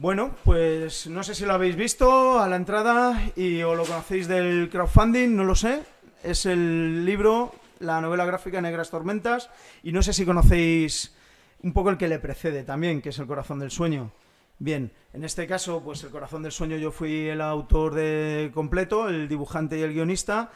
[0.00, 4.26] Bueno, pues no sé si lo habéis visto a la entrada y o lo conocéis
[4.28, 5.82] del crowdfunding, no lo sé.
[6.24, 9.50] Es el libro, la novela gráfica Negras Tormentas
[9.82, 11.14] y no sé si conocéis
[11.62, 14.10] un poco el que le precede también, que es El corazón del sueño.
[14.58, 18.00] Bien, en este caso, pues El corazón del sueño yo fui el autor
[18.54, 20.50] completo, el dibujante y el guionista.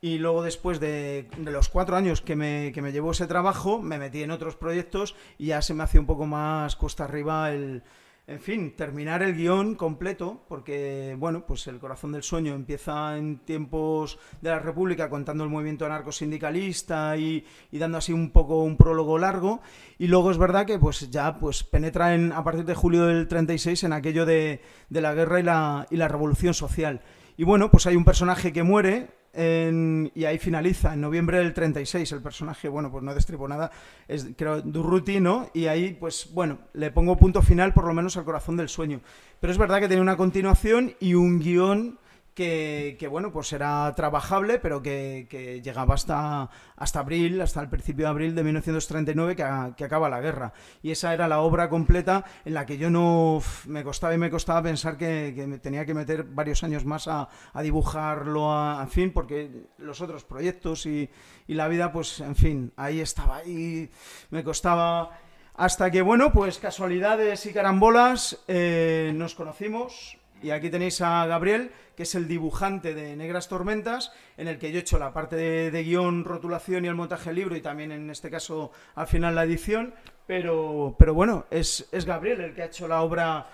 [0.00, 3.98] Y luego después de, los cuatro años que me, que me llevó ese trabajo, me
[3.98, 7.82] metí en otros proyectos y ya se me hacía un poco más costa arriba el,
[8.28, 13.38] en fin, terminar el guion completo, porque, bueno, pues El Corazón del Sueño empieza en
[13.38, 18.76] tiempos de la República contando el movimiento anarcosindicalista y, y dando así un poco un
[18.76, 19.60] prólogo largo,
[19.96, 23.28] y luego es verdad que pues ya pues penetra en, a partir de julio del
[23.28, 27.02] 36 en aquello de, de la guerra y la, y la revolución social.
[27.36, 32.10] Y bueno, pues hay un personaje que muere, y ahí finaliza, en noviembre del 36,
[32.12, 33.70] el personaje, bueno, pues no destripo nada,
[34.08, 35.50] es creo Durruti, ¿no?
[35.52, 39.00] Y ahí, pues bueno, le pongo punto final por lo menos al corazón del sueño.
[39.40, 41.98] Pero es verdad que tiene una continuación y un guion
[42.36, 48.10] que, bueno, pues era trabajable, pero que, llegaba hasta, hasta abril, hasta el principio de
[48.10, 50.52] abril de 1939, que, acaba la guerra.
[50.82, 54.30] Y esa era la obra completa en la que yo no me costaba y me
[54.30, 57.28] costaba pensar que, me tenía que meter varios años más a,
[57.62, 61.08] dibujarlo, a, en fin, porque los otros proyectos y,
[61.48, 63.90] la vida, pues, en fin, ahí estaba, ahí
[64.30, 65.18] me costaba...
[65.58, 71.72] Hasta que, bueno, pues casualidades y carambolas, eh, nos conocimos, y aquí tenéis a Gabriel,
[71.96, 75.34] que es el dibujante de Negras Tormentas, en el que yo he hecho la parte
[75.34, 79.34] de, guion, rotulación y el montaje del libro, y también en este caso al final
[79.34, 79.92] la edición.
[80.24, 83.48] Pero, pero bueno, es, es Gabriel el que ha hecho la obra,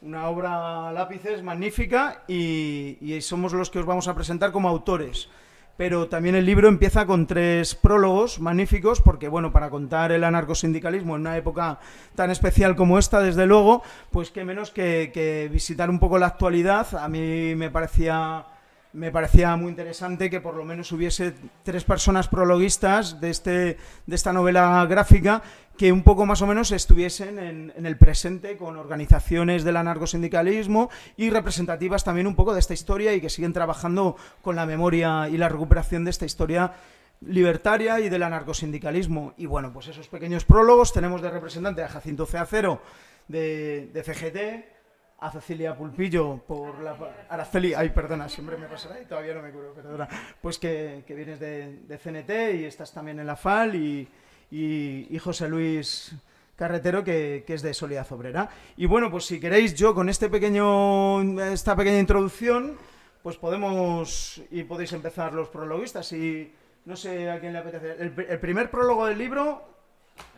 [0.00, 5.28] una obra lápices magnífica, y somos los que os vamos a presentar como autores
[5.78, 11.14] pero también el libro empieza con tres prólogos magníficos, porque bueno, para contar el anarcosindicalismo
[11.14, 11.78] en una época
[12.16, 16.96] tan especial como esta, desde luego, pues qué menos que, visitar un poco la actualidad.
[16.96, 18.44] A mí me parecía
[18.92, 23.76] me parecía muy interesante que por lo menos hubiese tres personas prologuistas de, este,
[24.06, 25.42] de esta novela gráfica
[25.78, 31.30] que un poco más o menos estuviesen en, el presente con organizaciones del anarcosindicalismo y
[31.30, 35.38] representativas también un poco de esta historia y que siguen trabajando con la memoria y
[35.38, 36.72] la recuperación de esta historia
[37.20, 39.34] libertaria y del anarcosindicalismo.
[39.36, 42.82] Y bueno, pues esos pequeños prólogos tenemos de representante a Jacinto Ceacero
[43.28, 44.78] de, de CGT,
[45.20, 46.96] a Cecilia Pulpillo por la
[47.28, 50.08] Araceli, ay perdona, siempre me pasará y todavía no me curo, perdona,
[50.40, 54.08] pues que, vienes de, de, CNT y estás también en la FAL y,
[54.50, 56.12] y, José Luis
[56.56, 58.48] Carretero, que, es de Solidad Obrera.
[58.76, 62.76] Y bueno, pues si queréis, yo con este pequeño, esta pequeña introducción,
[63.22, 66.12] pues podemos y podéis empezar los prologuistas.
[66.12, 66.52] Y
[66.84, 68.02] no sé a quién le apetece.
[68.02, 69.62] El, el primer prólogo del libro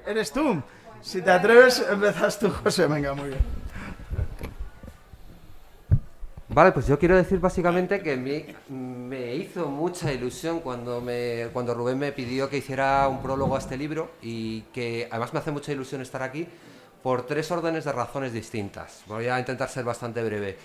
[0.07, 0.63] eres tú.
[1.01, 2.87] Si te atreves, empezas tú, José.
[2.87, 3.41] Venga, muy bien.
[6.53, 11.97] Vale, pues yo quiero decir básicamente que me hizo mucha ilusión cuando, me, cuando Rubén
[11.97, 15.71] me pidió que hiciera un prólogo a este libro y que además me hace mucha
[15.71, 16.49] ilusión estar aquí
[17.05, 19.05] por tres órdenes de razones distintas.
[19.07, 20.59] Voy a intentar ser bastante breve.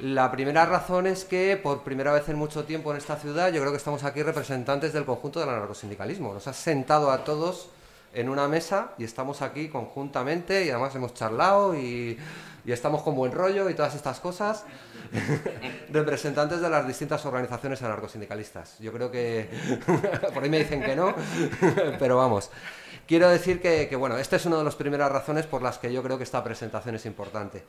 [0.00, 3.60] La primera razón es que por primera vez en mucho tiempo en esta ciudad yo
[3.60, 6.34] creo que estamos aquí representantes del conjunto del anarcosindicalismo.
[6.34, 7.68] Nos ha sentado a todos
[8.12, 12.18] en una mesa y estamos aquí conjuntamente y además hemos charlado y,
[12.64, 14.64] y estamos con buen rollo y todas estas cosas.
[15.90, 18.78] representantes de las distintas organizaciones anarcosindicalistas.
[18.78, 19.48] Yo creo que
[20.34, 21.14] por ahí me dicen que no,
[21.98, 22.50] pero vamos.
[23.06, 26.02] Quiero decir que, bueno, esta es una de las primeras razones por las que yo
[26.02, 27.64] creo que esta presentación es importante.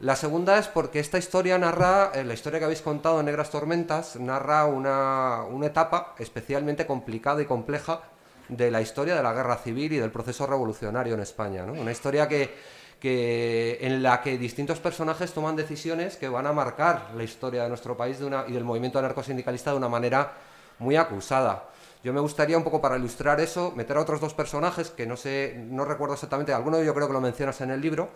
[0.00, 4.16] La segunda es porque esta historia narra, eh, la historia que habéis contado Negras Tormentas,
[4.16, 8.02] narra una, una etapa especialmente complicada y compleja
[8.48, 11.66] de la historia de la guerra civil y del proceso revolucionario en España.
[11.66, 11.72] ¿no?
[11.72, 12.54] Una historia que,
[13.00, 17.68] que, en la que distintos personajes toman decisiones que van a marcar la historia de
[17.68, 20.32] nuestro país y del movimiento anarcosindicalista de una manera
[20.78, 21.64] muy acusada.
[22.02, 25.16] Yo me gustaría un poco para ilustrar eso meter a otros dos personajes que no
[25.16, 28.08] sé, no recuerdo exactamente, alguno yo creo que lo mencionas en el libro,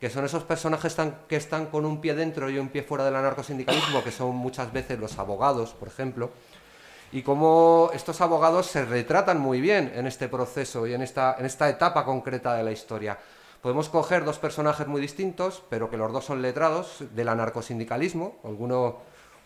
[0.00, 0.96] que son esos personajes
[1.28, 4.72] que están con un pie dentro y un pie fuera del anarcosindicalismo, que son muchas
[4.72, 6.30] veces los abogados, por ejemplo,
[7.12, 12.04] y cómo estos abogados se retratan muy bien en este proceso y en esta etapa
[12.04, 13.18] concreta de la historia.
[13.62, 18.96] Podemos coger dos personajes muy distintos, pero que los dos son letrados del anarcosindicalismo, alguno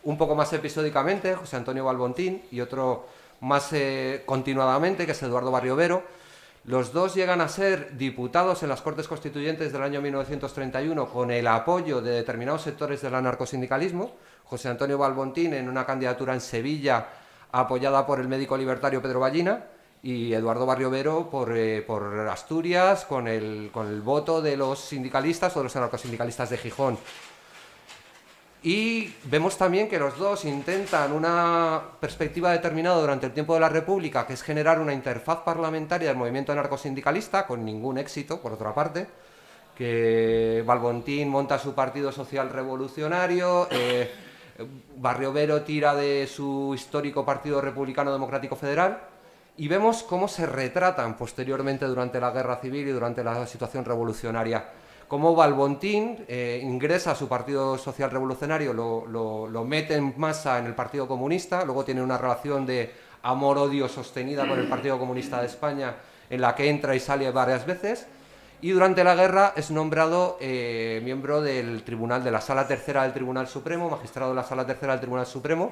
[0.05, 3.09] un poco más episódicamente, José Antonio Balbontín, y otro
[3.43, 6.03] más eh, continuadamente, que es Eduardo Barriovero.
[6.65, 11.47] Los dos llegan a ser diputados en las Cortes Constituyentes del año 1931 con el
[11.47, 14.17] apoyo de determinados sectores del anarcosindicalismo.
[14.45, 17.07] José Antonio Balbontín en una candidatura en Sevilla
[17.53, 19.76] apoyada por el médico libertario Pedro Ballina
[20.07, 25.57] y Eduardo Barriovero por, eh, por Asturias con el, con el voto de los sindicalistas
[25.57, 26.97] o de los anarcosindicalistas de Gijón.
[28.63, 33.69] Y vemos también que los dos intentan una perspectiva determinada durante el tiempo de la
[33.69, 38.73] República, que es generar una interfaz parlamentaria del movimiento anarcosindicalista, con ningún éxito, por otra
[38.73, 39.09] parte,
[39.77, 44.09] que Balbontín monta su Partido Social Revolucionario, eh,
[44.99, 49.16] Barrio Vero tira de su histórico Partido Republicano Democrático Federal,
[49.59, 54.69] y vemos cómo se retratan posteriormente durante la Guerra Civil y durante la situación revolucionaria.
[55.09, 60.75] Cómo Balbontín eh, ingresa a su Partido Social Revolucionario, lo, mete en masa en el
[60.75, 62.93] Partido Comunista, luego tiene una relación de
[63.23, 65.95] amor-odio sostenida con el Partido Comunista de España,
[66.29, 68.09] en la que entra y sale varias veces,
[68.61, 73.13] y durante la guerra es nombrado eh, miembro del Tribunal, de la Sala Tercera del
[73.13, 75.71] Tribunal Supremo, magistrado de la Sala Tercera del Tribunal Supremo,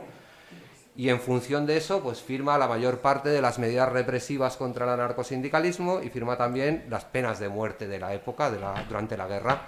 [0.96, 4.84] y en función de eso, pues firma la mayor parte de las medidas represivas contra
[4.84, 9.16] el anarcosindicalismo y firma también las penas de muerte de la época, de la, durante
[9.16, 9.62] la guerra.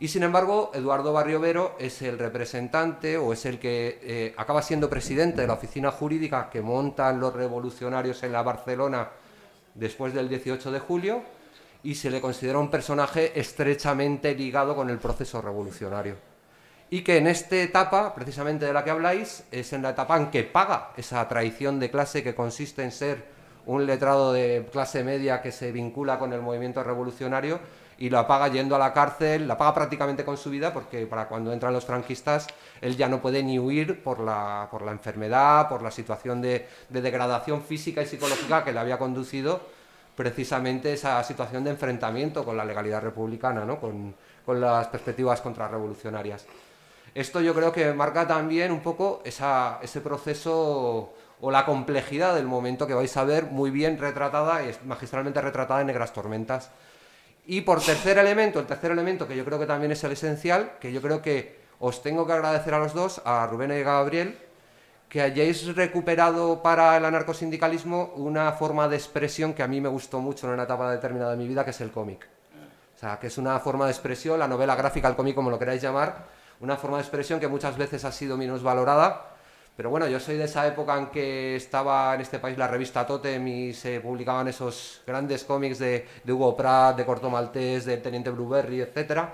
[0.00, 4.88] Y sin embargo, Eduardo Barriovero es el representante o es el que eh, acaba siendo
[4.88, 9.10] presidente de la oficina jurídica que montan los revolucionarios en la Barcelona
[9.74, 11.22] después del 18 de julio
[11.82, 16.33] y se le considera un personaje estrechamente ligado con el proceso revolucionario
[16.90, 20.30] y que en esta etapa, precisamente de la que habláis, es en la etapa en
[20.30, 23.24] que paga esa traición de clase que consiste en ser
[23.66, 27.58] un letrado de clase media que se vincula con el movimiento revolucionario
[27.96, 31.28] y la paga yendo a la cárcel, la paga prácticamente con su vida porque para
[31.28, 32.46] cuando entran los franquistas
[32.80, 36.68] él ya no puede ni huir por la, por la enfermedad, por la situación de,
[36.90, 39.60] degradación física y psicológica que le había conducido
[40.16, 43.80] precisamente esa situación de enfrentamiento con la legalidad republicana, ¿no?
[43.80, 44.14] con,
[44.44, 46.46] con las perspectivas contrarrevolucionarias.
[47.14, 52.86] Esto yo creo que marca también un poco ese proceso o la complejidad del momento
[52.86, 56.70] que vais a ver muy bien retratada magistralmente retratada en Negras Tormentas.
[57.46, 60.72] Y por tercer elemento, el tercer elemento que yo creo que también es el esencial,
[60.80, 63.84] que yo creo que os tengo que agradecer a los dos, a Rubén y a
[63.84, 64.38] Gabriel,
[65.08, 70.18] que hayáis recuperado para el anarcosindicalismo una forma de expresión que a mí me gustó
[70.20, 72.26] mucho en una etapa determinada de mi vida, que es el cómic.
[72.96, 75.58] O sea, que es una forma de expresión, la novela gráfica, el cómic, como lo
[75.58, 76.24] queráis llamar,
[76.64, 79.30] una forma de expresión que muchas veces ha sido menos valorada.
[79.76, 83.06] Pero bueno, yo soy de esa época en que estaba en este país la revista
[83.06, 88.30] Totem y se publicaban esos grandes cómics de, Hugo Pratt, de Corto Maltés, del Teniente
[88.30, 89.24] Blueberry, etc.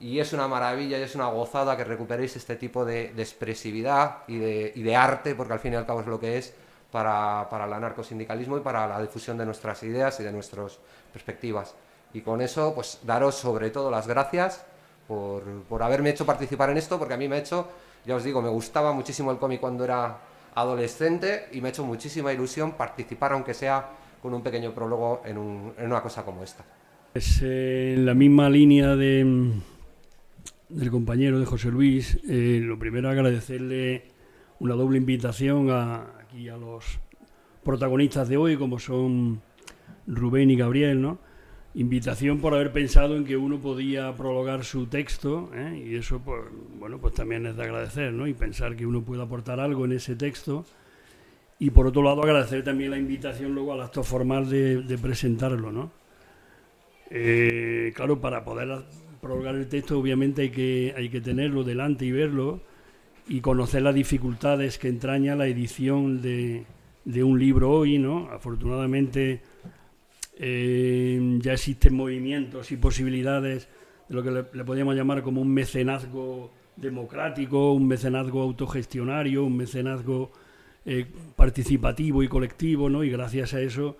[0.00, 4.38] Y es una maravilla y es una gozada que recuperéis este tipo de, expresividad y
[4.38, 6.52] de, arte, porque al fin y al cabo es lo que es,
[6.90, 10.78] para, para el anarcosindicalismo y para la difusión de nuestras ideas y de nuestras
[11.12, 11.74] perspectivas.
[12.12, 14.64] Y con eso, pues daros sobre todo las gracias
[15.10, 17.68] por, haberme hecho participar en esto, porque a mí me ha hecho,
[18.06, 20.18] ya os digo, me gustaba muchísimo el cómic cuando era
[20.54, 23.90] adolescente y me ha hecho muchísima ilusión participar, aunque sea
[24.22, 26.64] con un pequeño prólogo en, una cosa como esta.
[27.12, 29.52] Es eh, en la misma línea de,
[30.68, 34.04] del compañero de José Luis, eh, lo primero agradecerle
[34.60, 35.70] una doble invitación
[36.22, 37.00] aquí a los
[37.64, 39.42] protagonistas de hoy, como son
[40.06, 41.18] Rubén y Gabriel, ¿no?
[41.74, 45.84] Invitación por haber pensado en que uno podía prologar su texto ¿eh?
[45.86, 46.42] y eso pues
[46.78, 48.26] bueno pues también es de agradecer ¿no?
[48.26, 50.64] y pensar que uno puede aportar algo en ese texto
[51.60, 55.92] y por otro lado agradecer también la invitación luego al acto formal de, presentarlo ¿no?
[57.08, 58.82] Eh, claro para poder
[59.20, 62.62] prologar el texto obviamente hay que hay que tenerlo delante y verlo
[63.28, 66.64] y conocer las dificultades que entraña la edición de,
[67.04, 69.40] de un libro hoy no afortunadamente
[70.42, 73.68] eh, ya existen movimientos y posibilidades
[74.08, 80.32] de lo que le, podríamos llamar como un mecenazgo democrático, un mecenazgo autogestionario, un mecenazgo
[80.86, 81.06] eh,
[81.36, 83.04] participativo y colectivo, ¿no?
[83.04, 83.98] Y gracias a eso,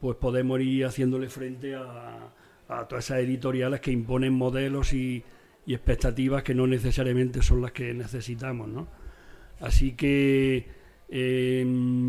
[0.00, 2.30] pues podemos ir haciéndole frente a,
[2.88, 5.22] todas esas editoriales que imponen modelos y,
[5.66, 8.88] y, expectativas que no necesariamente son las que necesitamos, ¿no?
[9.60, 10.66] Así que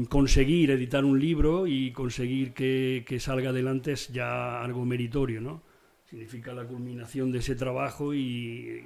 [0.10, 5.62] conseguir editar un libro y conseguir que, salga adelante es ya algo meritorio, ¿no?
[6.10, 8.84] Significa la culminación de ese trabajo y,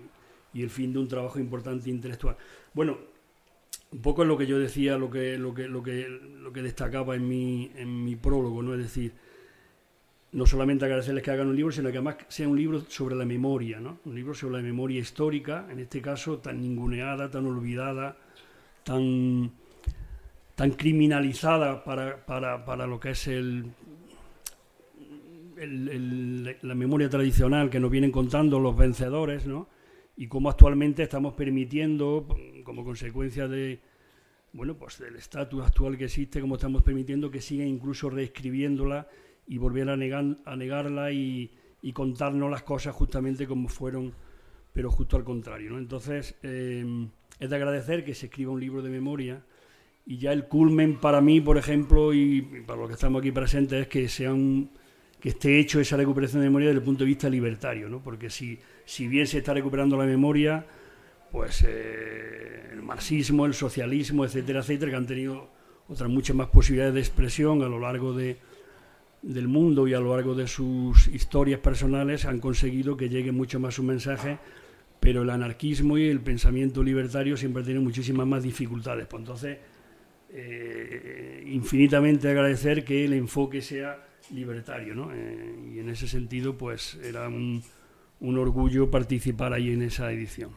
[0.53, 2.35] el fin de un trabajo importante intelectual.
[2.73, 2.97] Bueno,
[3.91, 6.61] un poco es lo que yo decía, lo que, lo que, lo que, lo que
[6.61, 8.73] destacaba en mi, en mi prólogo, ¿no?
[8.73, 9.13] Es decir,
[10.31, 13.25] no solamente agradecerles que hagan un libro, sino que además sea un libro sobre la
[13.25, 13.99] memoria, ¿no?
[14.05, 18.17] Un libro sobre la memoria histórica, en este caso tan ninguneada, tan olvidada,
[18.83, 19.51] tan
[20.59, 23.71] tan criminalizada para, para, para lo que es el,
[25.55, 29.69] la memoria tradicional que nos vienen contando los vencedores, ¿no?
[30.17, 32.27] Y cómo actualmente estamos permitiendo,
[32.65, 33.79] como consecuencia de,
[34.51, 39.07] bueno, pues del estatus actual que existe, como estamos permitiendo que sigan incluso reescribiéndola
[39.47, 44.13] y volver a, a negarla y, y, contarnos las cosas justamente como fueron,
[44.73, 45.71] pero justo al contrario.
[45.71, 45.77] ¿no?
[45.77, 47.07] Entonces, eh,
[47.39, 49.41] es de agradecer que se escriba un libro de memoria
[50.05, 53.81] y ya el culmen para mí, por ejemplo, y para los que estamos aquí presentes,
[53.81, 54.33] es que sea
[55.19, 58.01] que esté hecho esa recuperación de memoria desde el punto de vista libertario, ¿no?
[58.01, 60.65] porque si, si bien se está recuperando la memoria,
[61.31, 65.49] pues eh, el marxismo, el socialismo, etcétera, etcétera, que han tenido
[65.87, 68.37] otras muchas más posibilidades de expresión a lo largo de,
[69.21, 73.59] del mundo y a lo largo de sus historias personales, han conseguido que llegue mucho
[73.59, 74.39] más su mensaje,
[74.99, 79.07] pero el anarquismo y el pensamiento libertario siempre tienen muchísimas más dificultades.
[79.07, 79.57] Pues entonces,
[80.31, 85.11] eh, infinitamente agradecer que el enfoque sea libertario, ¿no?
[85.13, 87.63] Eh, y en ese sentido, pues era un,
[88.21, 90.51] orgullo participar ahí en esa edición.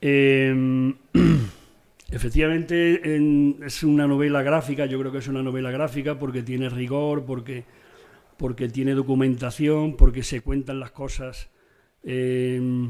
[0.00, 0.94] Eh,
[2.10, 3.02] efectivamente
[3.64, 7.64] es una novela gráfica, yo creo que es una novela gráfica porque tiene rigor, porque,
[8.36, 11.50] porque tiene documentación, porque se cuentan las cosas
[12.02, 12.88] eh,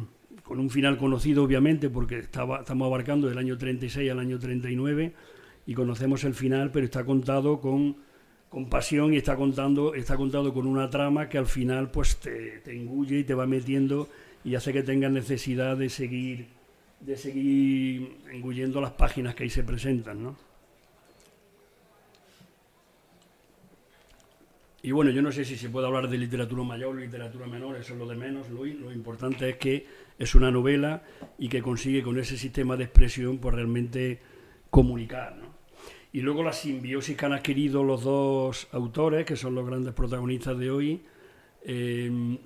[0.50, 5.12] con un final conocido obviamente, porque estamos abarcando del año 36 al año 39
[5.64, 7.98] y conocemos el final, pero está contado con,
[8.48, 12.62] con pasión y está contando, está contado con una trama que al final pues te,
[12.66, 14.08] engulle y te va metiendo
[14.42, 16.48] y hace que tengas necesidad de seguir
[16.98, 20.36] de seguir engullendo las páginas que ahí se presentan, ¿no?
[24.82, 27.76] Y bueno, yo no sé si se puede hablar de literatura mayor o literatura menor,
[27.76, 31.02] eso es lo de menos, lo, lo importante es que es una novela
[31.38, 34.20] y que consigue con ese sistema de expresión pues realmente
[34.68, 35.48] comunicar, ¿no?
[36.12, 40.58] Y luego la simbiosis que han adquirido los dos autores, que son los grandes protagonistas
[40.58, 41.00] de hoy,
[41.62, 42.38] eh,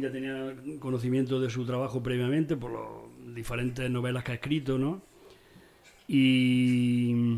[0.00, 5.00] ya tenía conocimiento de su trabajo previamente por las diferentes novelas que ha escrito, ¿no?
[6.08, 7.36] Y,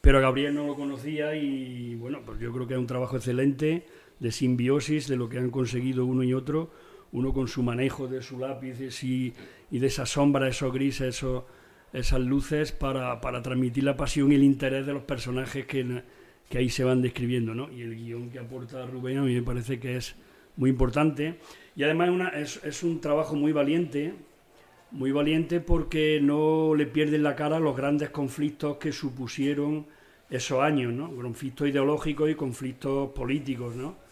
[0.00, 3.86] pero Gabriel no lo conocía y bueno, pues yo creo que es un trabajo excelente
[4.20, 6.70] de simbiosis de lo que han conseguido uno y otro,
[7.14, 9.32] uno con su manejo de su lápiz y,
[9.70, 11.44] y de esa sombra, esos grises, esos,
[11.92, 16.02] esas luces para, para, transmitir la pasión y el interés de los personajes que,
[16.48, 17.70] que ahí se van describiendo, ¿no?
[17.72, 20.16] Y el guion que aporta Rubén a mí me parece que es
[20.56, 21.38] muy importante.
[21.76, 24.14] Y además una, es, es, un trabajo muy valiente,
[24.90, 29.86] muy valiente porque no le pierden la cara los grandes conflictos que supusieron
[30.30, 31.14] esos años, ¿no?
[31.14, 33.76] conflictos ideológicos y conflictos políticos.
[33.76, 34.03] ¿no?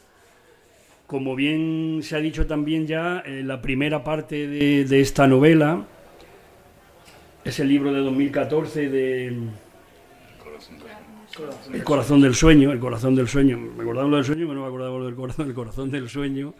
[1.06, 5.86] Como bien se ha dicho también ya, en la primera parte de, de esta novela
[7.44, 9.26] es el libro de 2014 de
[11.72, 13.58] el corazón del sueño, el corazón del sueño.
[13.58, 16.08] Me acordaba lo del sueño, pero no me acordaba lo del corazón, el corazón del
[16.08, 16.54] sueño.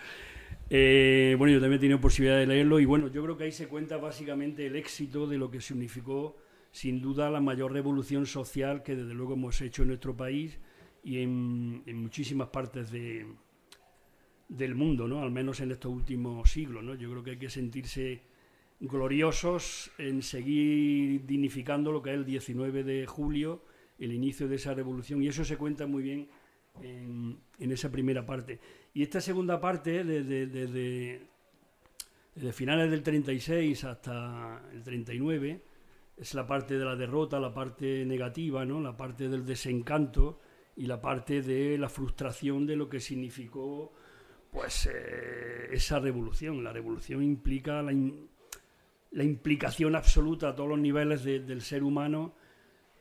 [0.71, 3.53] Eh, bueno, yo también he tenido posibilidad de leerlo y bueno, yo creo que ahí
[3.53, 6.37] se cuenta básicamente el éxito de lo que significó
[6.71, 10.59] sin duda la mayor revolución social que desde luego hemos hecho en nuestro país
[11.05, 13.27] y en, en muchísimas partes de,
[14.57, 15.23] del mundo, ¿no?
[15.23, 16.85] al menos en estos últimos siglos.
[16.85, 16.95] ¿no?
[16.95, 18.23] Yo creo que hay que sentirse
[18.81, 23.63] gloriosos en seguir dignificando lo que es el 19 de julio
[23.99, 26.29] el inicio de esa revolución y eso se cuenta muy bien
[26.83, 28.59] en, esa primera parte.
[28.95, 31.23] Y esta segunda parte, desde, desde,
[32.35, 35.63] desde, finales del 36 hasta el 39,
[36.17, 38.81] es la parte de la derrota, la parte negativa, ¿no?
[38.81, 40.41] la parte del desencanto
[40.75, 43.93] y la parte de la frustración de lo que significó
[44.53, 46.63] pues eh, esa revolución.
[46.63, 47.93] La revolución implica la,
[49.11, 52.35] la implicación absoluta a todos los niveles de, del ser humano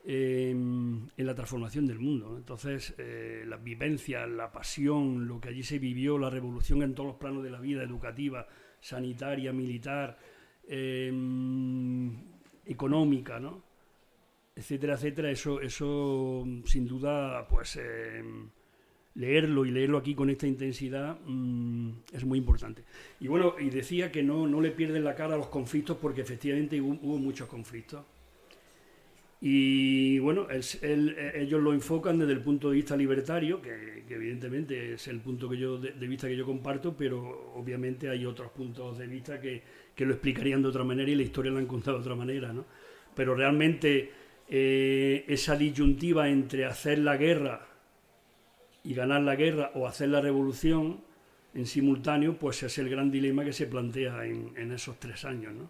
[0.05, 2.37] eh, en la transformación del mundo.
[2.37, 7.07] Entonces, eh, las vivencias, la pasión, lo que allí se vivió, la revolución en todos
[7.07, 8.47] los planos de la vida, educativa,
[8.79, 10.17] sanitaria, militar,
[10.67, 11.11] eh,
[12.65, 13.69] económica, ¿no?
[14.55, 17.79] etcétera, etcétera, eso, eso sin duda, pues
[19.15, 22.83] leerlo y leerlo aquí con esta intensidad mmm, es muy importante.
[23.19, 26.21] Y bueno, y decía que no, no le pierden la cara a los conflictos porque
[26.21, 28.03] efectivamente hubo, muchos conflictos.
[29.43, 35.07] Y bueno, él, ellos lo enfocan desde el punto de vista libertario, que, evidentemente es
[35.07, 38.99] el punto que yo, de, de, vista que yo comparto, pero obviamente hay otros puntos
[38.99, 39.63] de vista que,
[39.95, 42.53] que, lo explicarían de otra manera y la historia la han contado de otra manera.
[42.53, 42.65] ¿no?
[43.15, 44.11] Pero realmente
[44.47, 47.70] eh, esa disyuntiva entre hacer la guerra
[48.83, 51.01] y ganar la guerra o hacer la revolución
[51.53, 55.53] en simultáneo, pues es el gran dilema que se plantea en, esos tres años.
[55.53, 55.69] ¿no?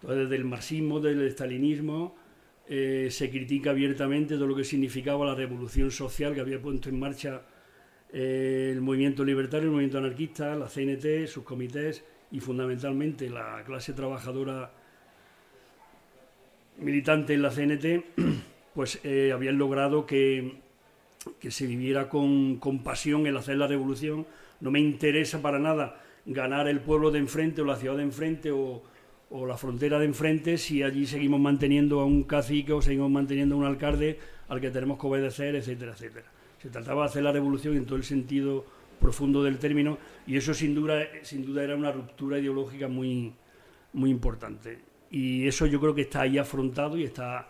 [0.00, 2.16] Entonces, desde el marxismo, desde el estalinismo,
[2.68, 6.98] eh, se critica abiertamente todo lo que significaba la revolución social que había puesto en
[6.98, 7.42] marcha
[8.12, 13.92] eh, el movimiento libertario, el movimiento anarquista, la CNT, sus comités y fundamentalmente la clase
[13.92, 14.72] trabajadora
[16.78, 18.04] militante en la CNT.
[18.74, 20.61] pues eh, habían logrado que,
[21.38, 24.26] que se viviera con, con pasión el hacer la revolución.
[24.60, 28.50] No me interesa para nada ganar el pueblo de enfrente o la ciudad de enfrente
[28.50, 28.82] o,
[29.30, 33.54] o la frontera de enfrente si allí seguimos manteniendo a un cacique o seguimos manteniendo
[33.54, 36.26] a un alcalde al que tenemos que obedecer, etcétera, etcétera.
[36.60, 38.64] Se trataba de hacer la revolución en todo el sentido
[39.00, 43.32] profundo del término y eso sin duda, sin duda era una ruptura ideológica muy,
[43.94, 44.78] muy importante.
[45.10, 47.48] Y eso yo creo que está ahí afrontado y está,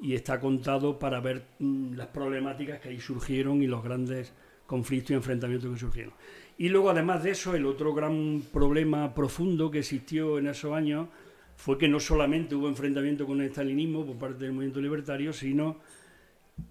[0.00, 4.32] y está contado para ver mm, las problemáticas que ahí surgieron y los grandes
[4.66, 6.14] conflictos y enfrentamientos que surgieron.
[6.56, 11.08] Y luego, además de eso, el otro gran problema profundo que existió en esos años
[11.56, 15.78] fue que no solamente hubo enfrentamiento con el estalinismo por parte del movimiento libertario, sino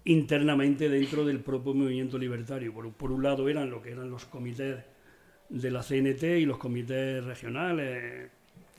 [0.04, 2.72] internamente dentro del propio movimiento libertario.
[2.72, 4.78] Por, un lado eran lo que eran los comités
[5.48, 8.30] de la CNT y los comités regionales,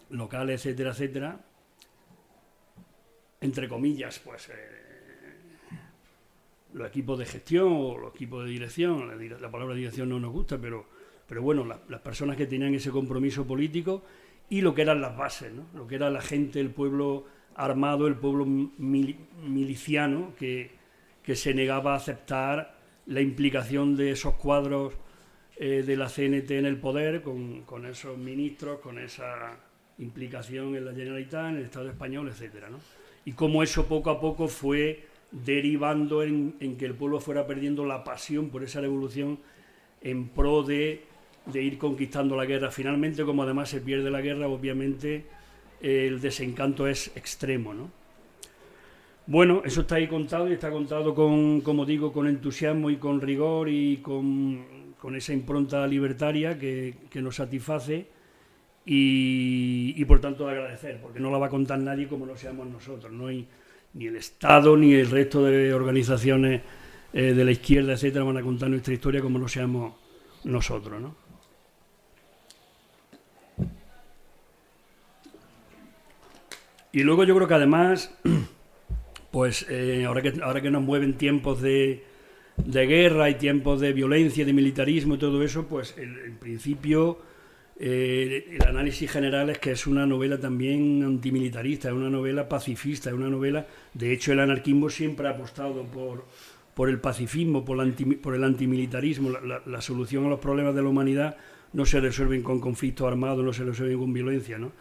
[0.10, 1.46] locales, etcétera, etcétera,
[3.46, 4.76] entre comillas, pues eh,
[6.74, 9.10] los equipos de gestión o los equipos de dirección,
[9.42, 10.86] la, palabra dirección no nos gusta, pero,
[11.28, 14.04] pero bueno, las personas que tenían ese compromiso político
[14.50, 15.66] y lo que eran las bases, ¿no?
[15.74, 17.26] lo que era la gente, el pueblo
[17.56, 20.72] armado, el pueblo miliciano que,
[21.24, 24.94] que, se negaba a aceptar la implicación de esos cuadros
[25.58, 29.58] eh, de la CNT en el poder, con, con, esos ministros, con esa
[29.98, 32.66] implicación en la Generalitat, en el Estado español, etc.
[32.70, 32.80] ¿no?
[33.26, 38.04] Y cómo eso poco a poco fue derivando en, que el pueblo fuera perdiendo la
[38.04, 39.40] pasión por esa revolución
[40.02, 41.02] en pro de
[41.54, 42.72] ir conquistando la guerra.
[42.72, 45.26] Finalmente, como además se pierde la guerra, obviamente
[45.82, 47.92] el desencanto es extremo, ¿no?
[49.28, 53.22] Bueno, eso está ahí contado y está contado con, como digo, con entusiasmo y con
[53.22, 58.08] rigor y con, esa impronta libertaria que, nos satisface
[58.86, 63.12] y, por tanto agradecer, porque no la va a contar nadie como no seamos nosotros,
[63.12, 63.48] no hay
[63.94, 66.62] ni el Estado ni el resto de organizaciones
[67.14, 69.94] eh, de la izquierda, etcétera, van a contar nuestra historia como no seamos
[70.44, 71.16] nosotros, ¿no?
[76.92, 78.14] Y luego yo creo que además,
[79.32, 82.04] pues eh, ahora, que, ahora que nos mueven tiempos de,
[82.58, 87.20] guerra y tiempos de violencia, de militarismo y todo eso, pues en principio
[87.78, 93.10] eh, el análisis general es que es una novela también antimilitarista, es una novela pacifista,
[93.10, 96.26] es una novela, de hecho el anarquismo siempre ha apostado por,
[96.74, 101.38] por el pacifismo, por, el antimilitarismo, la, la, solución a los problemas de la humanidad
[101.74, 104.72] no se resuelven con conflictos armados, no se resuelven con violencia, ¿no?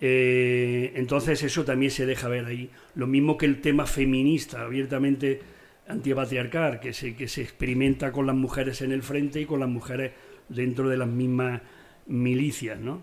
[0.00, 2.70] Eh, entonces eso también se deja ver ahí.
[2.94, 5.40] Lo mismo que el tema feminista, abiertamente
[5.88, 9.68] antipatriarcal, que se, que se experimenta con las mujeres en el frente y con las
[9.68, 10.12] mujeres
[10.48, 11.62] dentro de las mismas
[12.06, 13.02] milicias, ¿no?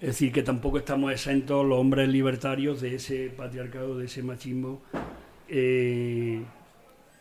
[0.00, 4.82] Es decir, que tampoco estamos exentos los hombres libertarios de ese patriarcado, de ese machismo
[5.48, 6.42] eh,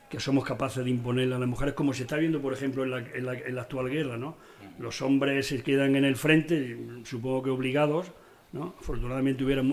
[0.10, 2.92] que somos capaces de imponerle a las mujeres, como se está viendo, por ejemplo, en
[2.92, 4.36] la, la, actual guerra, ¿no?
[4.80, 8.12] Los hombres se quedan en el frente, supongo que obligados,
[8.62, 9.64] Afortunadamente hubiera,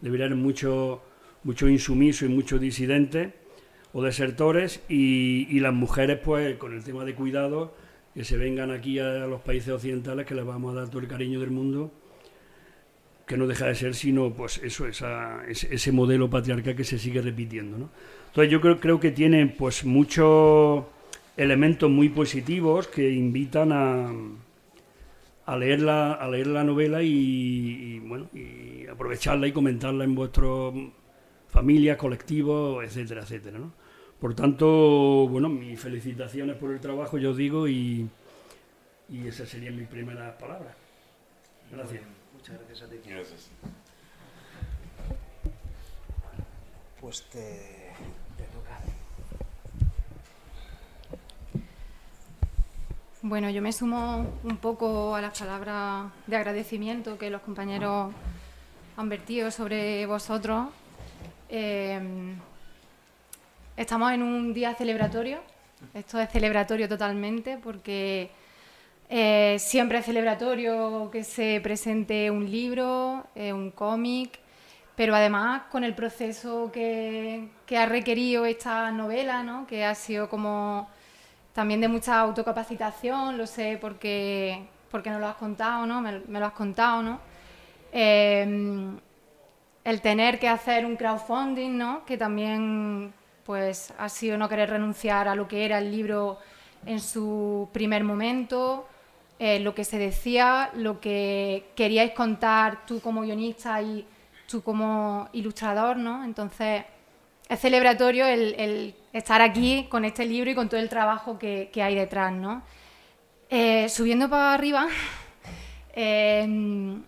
[0.00, 1.02] debería haber mucho,
[1.44, 3.32] mucho insumiso y muchos disidentes
[3.92, 7.74] o desertores y, las mujeres, pues, con el tema de cuidado,
[8.20, 11.08] que se vengan aquí a, los países occidentales, que les vamos a dar todo el
[11.08, 11.90] cariño del mundo,
[13.26, 17.22] que no deja de ser sino, pues, eso, esa, ese, modelo patriarcal que se sigue
[17.22, 17.88] repitiendo, ¿no?
[18.26, 20.84] Entonces yo creo, creo que tiene, pues, muchos
[21.34, 24.12] elementos muy positivos que invitan a
[25.46, 30.74] a leer la, a leer la novela y, bueno, y aprovecharla y comentarla en vuestros
[31.48, 33.58] familias, colectivos, etcétera, etcétera.
[33.58, 33.72] ¿no?
[34.20, 38.08] Por tanto, bueno, mis felicitaciones por el trabajo, yo digo, y,
[39.08, 40.74] y esas serían mis primeras palabras.
[41.72, 42.02] Gracias.
[42.34, 42.96] Muchas gracias a ti.
[43.06, 43.50] Gracias.
[47.00, 47.80] Pues te
[53.22, 58.14] Bueno, yo me sumo un poco a las palabras de agradecimiento que los compañeros
[58.96, 60.68] han vertido sobre vosotros.
[61.50, 62.00] Eh,
[63.80, 65.38] estamos en un día celebratorio,
[65.94, 68.30] esto es celebratorio totalmente porque
[69.08, 74.38] eh, siempre es celebratorio que se presente un libro, eh, un cómic,
[74.94, 79.66] pero además con el proceso que, ha requerido esta novela, ¿no?
[79.66, 80.90] que ha sido como
[81.54, 86.02] también de mucha autocapacitación, lo sé porque, porque no lo has contado, ¿no?
[86.02, 87.18] Me, lo has contado, ¿no?
[87.92, 88.98] Em,
[89.84, 92.04] el tener que hacer un crowdfunding, ¿no?
[92.04, 93.12] Que también
[93.50, 96.38] pues ha sido no querer renunciar a lo que era el libro
[96.86, 98.86] en su primer momento,
[99.40, 104.06] eh, lo que se decía, lo que queríais contar tú como guionista y
[104.48, 106.22] tú como ilustrador, ¿no?
[106.22, 106.84] Entonces,
[107.48, 111.96] es celebratorio el, estar aquí con este libro y con todo el trabajo que, hay
[111.96, 112.62] detrás, ¿no?
[113.48, 114.86] Eh, subiendo para arriba,
[115.92, 117.02] em,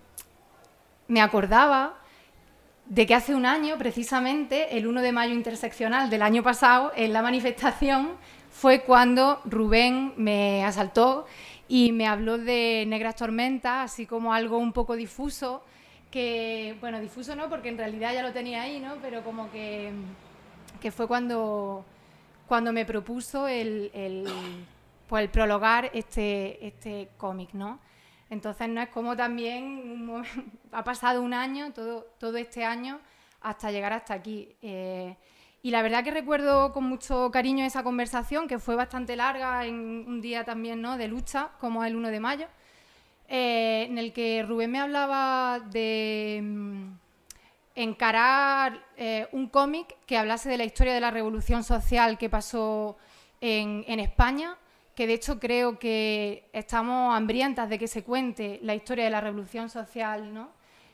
[1.06, 2.01] me acordaba
[2.92, 7.14] de que hace un año, precisamente, el 1 de mayo interseccional del año pasado, en
[7.14, 8.10] la manifestación,
[8.50, 11.24] fue cuando Rubén me asaltó
[11.68, 15.64] y me habló de negras tormentas, así como algo un poco difuso,
[16.10, 18.96] que, bueno, difuso no, porque en realidad ya lo tenía ahí, ¿no?
[19.00, 19.90] Pero como que
[20.82, 21.84] que fue cuando,
[22.48, 24.26] cuando me propuso el, el,
[25.08, 27.78] pues el prologar este, este cómic, ¿no?
[28.32, 30.10] Entonces no es como también
[30.72, 32.98] ha pasado un año, todo, todo este año,
[33.42, 34.48] hasta llegar hasta aquí.
[34.62, 35.14] Eh,
[35.62, 39.74] y la verdad que recuerdo con mucho cariño esa conversación, que fue bastante larga en
[40.08, 40.96] un día también ¿no?
[40.96, 42.46] de lucha, como el 1 de mayo,
[43.28, 46.92] eh, en el que Rubén me hablaba de, mm,
[47.74, 52.96] encarar eh, un cómic que hablase de la historia de la revolución social que pasó
[53.42, 54.56] en, España,
[54.94, 59.20] que de hecho creo que estamos hambrientas de que se cuente la historia de la
[59.20, 60.50] revolución social, ¿no?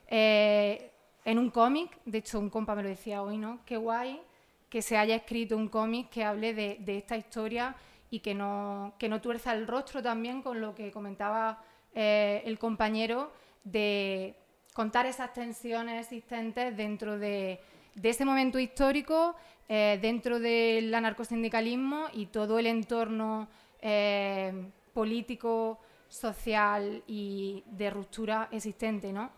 [0.06, 0.90] Eh,
[1.24, 3.60] en un cómic, de hecho un compa me lo decía hoy, ¿no?
[3.66, 4.20] Qué guay
[4.68, 7.74] que se haya escrito un cómic que hable de, esta historia
[8.10, 11.62] y que no, que no tuerza el rostro también con lo que comentaba
[11.94, 13.32] eh, el compañero
[13.64, 14.34] de
[14.74, 17.60] contar esas tensiones existentes dentro de,
[18.02, 19.34] ese momento histórico,
[19.68, 23.48] eh, dentro del anarcosindicalismo y todo el entorno
[23.80, 29.30] eh, político, social y de ruptura existente, ¿no?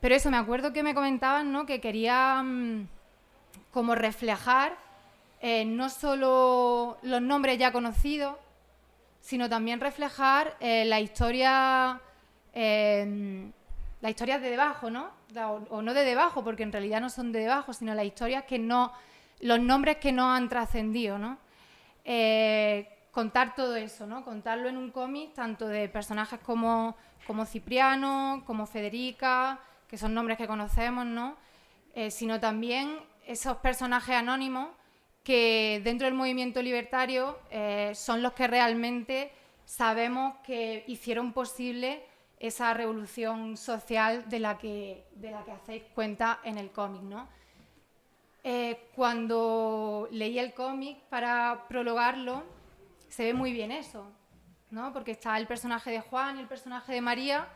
[0.00, 1.64] Pero eso, me acuerdo que me comentaban, ¿no?
[1.66, 2.86] Que quería mm,
[3.70, 4.76] como reflejar
[5.40, 8.36] eh, no solo los nombres ya conocidos,
[9.20, 12.00] sino también reflejar la historia
[14.00, 15.10] las historias de debajo, ¿no?
[15.70, 18.58] O, no de debajo, porque en realidad no son de debajo, sino las historias que
[18.58, 18.92] no,
[19.40, 21.38] los nombres que no han trascendido, ¿no?
[23.16, 24.22] Contar todo eso, ¿no?
[24.26, 26.94] Contarlo en un cómic, tanto de personajes como,
[27.26, 31.34] como Cipriano, como Federica, que son nombres que conocemos, ¿no?
[31.94, 34.68] Eh, sino también esos personajes anónimos
[35.24, 39.32] que dentro del movimiento libertario eh, son los que realmente
[39.64, 42.04] sabemos que hicieron posible
[42.38, 47.26] esa revolución social de la que, de la que hacéis cuenta en el cómic, ¿no?
[48.44, 52.55] Eh, cuando leí el cómic para prologarlo,
[53.08, 54.10] se ve muy bien eso,
[54.70, 54.92] ¿no?
[54.92, 57.48] Porque está el personaje de Juan y el personaje de María,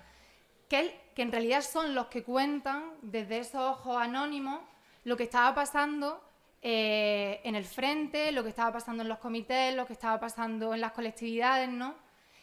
[0.69, 4.61] que, en realidad son los que cuentan desde esos ojos anónimos
[5.05, 6.23] lo que estaba pasando
[6.63, 10.73] eh, en el frente, lo que estaba pasando en los comités, lo que estaba pasando
[10.73, 11.95] en las colectividades, ¿no?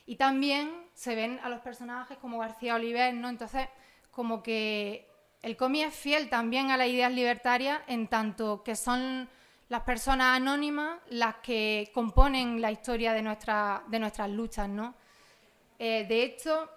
[0.05, 3.29] Y también se ven a los personajes como García Oliver, ¿no?
[3.29, 3.67] Entonces,
[4.11, 5.09] como que
[5.41, 9.29] el cómic es fiel también a las ideas libertarias en tanto que son
[9.69, 14.95] las personas anónimas las que componen la historia de, nuestra, de nuestras luchas, ¿no?
[15.79, 16.69] Eh, de hecho,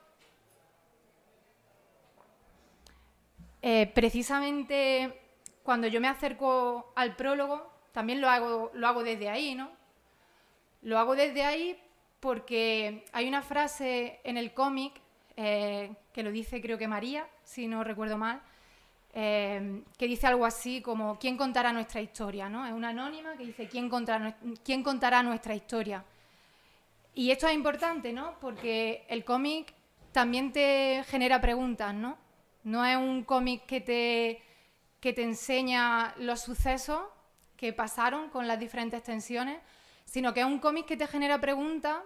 [3.63, 5.21] eh, precisamente
[5.63, 9.71] cuando yo me acerco al prólogo, también lo hago, lo hago desde ahí, ¿no?
[10.83, 11.79] Lo hago desde ahí
[12.19, 15.01] porque hay una frase en el cómic
[15.37, 18.43] eh, que lo dice creo que María, si no recuerdo mal,
[19.13, 22.49] eh, que dice algo así como ¿quién contará nuestra historia?
[22.49, 22.67] ¿no?
[22.67, 26.05] Es una anónima que dice ¿quién contará, ¿quién contará nuestra historia?
[27.15, 28.39] Y esto es importante, ¿no?
[28.41, 29.75] Porque el cómic
[30.13, 32.17] también te genera preguntas, ¿no?
[32.63, 34.43] No es un cómic que te,
[35.01, 37.01] que te enseña los sucesos
[37.57, 39.59] que pasaron con las diferentes tensiones,
[40.05, 41.99] sino que es un cómic que te genera preguntas,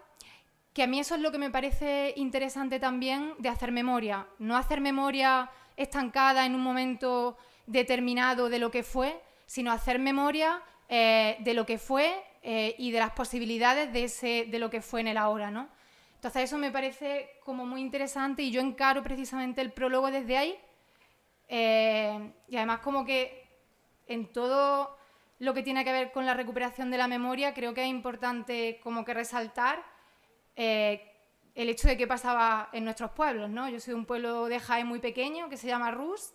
[0.73, 4.57] que a mí eso es lo que me parece interesante también de hacer memoria, no
[4.57, 11.37] hacer memoria estancada en un momento determinado de lo que fue, sino hacer memoria eh,
[11.41, 15.01] de lo que fue eh, y de las posibilidades de, ese, de lo que fue
[15.01, 15.69] en el ahora, ¿no?
[16.15, 20.59] Entonces eso me parece como muy interesante y yo encaro precisamente el prólogo desde ahí
[21.49, 23.47] eh, y además como que
[24.07, 24.97] en todo
[25.39, 28.81] lo que tiene que ver con la recuperación de la memoria, creo que es importante
[28.83, 29.85] como que resaltar
[30.57, 31.14] eh,
[31.55, 33.51] el hecho de qué pasaba en nuestros pueblos.
[33.51, 33.69] ¿no?
[33.69, 36.33] Yo soy de un pueblo de Jaén muy pequeño que se llama Rus,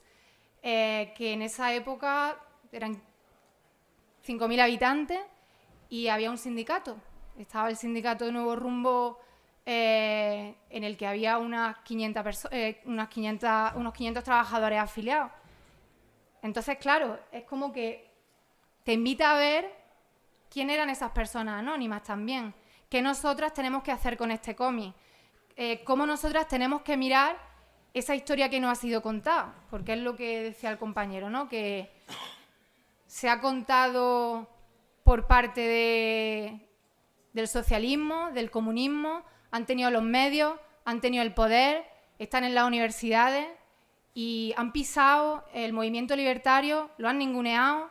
[0.61, 2.37] eh, que en esa época
[2.71, 3.01] eran
[4.25, 5.19] 5.000 habitantes
[5.89, 6.97] y había un sindicato.
[7.37, 9.19] Estaba el sindicato de Nuevo Rumbo
[9.65, 12.49] eh, en el que había unas 500
[12.85, 15.31] unas 500, unos 500 trabajadores afiliados.
[16.41, 18.09] Entonces, claro, es como que
[18.83, 19.71] te invita a ver
[20.49, 22.53] quién eran esas personas anónimas también,
[22.89, 24.95] qué nosotras tenemos que hacer con este cómic,
[25.61, 27.37] eh, cómo nosotras tenemos que mirar
[27.93, 31.49] esa historia que no ha sido contada, porque es lo que decía el compañero, ¿no?
[31.49, 31.91] Que
[33.07, 34.47] se ha contado
[35.03, 36.69] por parte de,
[37.33, 40.53] del socialismo, del comunismo, han tenido los medios,
[40.85, 41.83] han tenido el poder,
[42.19, 43.45] están en las universidades
[44.13, 47.89] y han pisado el movimiento libertario, lo han ninguneado,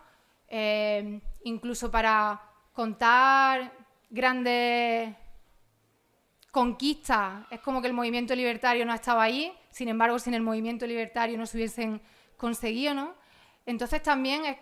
[0.48, 2.40] eh, incluso para
[2.72, 3.74] contar
[4.09, 5.14] grandes
[6.50, 7.46] conquistas.
[7.50, 11.38] Es como que el movimiento libertario no estaba ahí, sin embargo, sin el movimiento libertario
[11.38, 12.00] no se hubiesen
[12.37, 13.14] conseguido, ¿no?
[13.66, 14.56] Entonces también es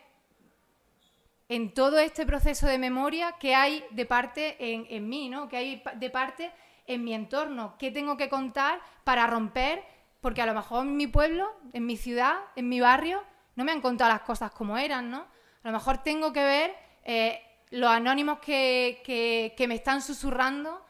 [1.49, 5.49] en todo este proceso de memoria que hay de parte en, mí, ¿no?
[5.49, 6.53] Que hay de parte
[6.87, 9.85] en mi entorno, qué tengo que contar para romper,
[10.21, 13.23] porque a lo mejor en mi pueblo, en mi ciudad, en mi barrio,
[13.55, 15.19] no me han contado las cosas como eran, ¿no?
[15.63, 20.85] A lo mejor tengo que ver eh, los anónimos que, me están susurrando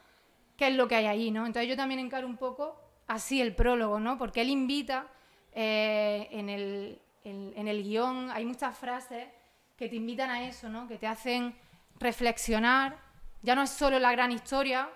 [0.56, 1.46] qué es lo que hay ahí, ¿no?
[1.46, 4.18] Entonces yo también encaro un poco así el prólogo, ¿no?
[4.18, 5.06] Porque él invita
[5.52, 9.26] eh, en, el, en el guion, hay muchas frases
[9.76, 10.88] que te invitan a eso, ¿no?
[10.88, 11.54] Que te hacen
[11.98, 12.98] reflexionar.
[13.42, 14.88] Ya no es solo la gran historia,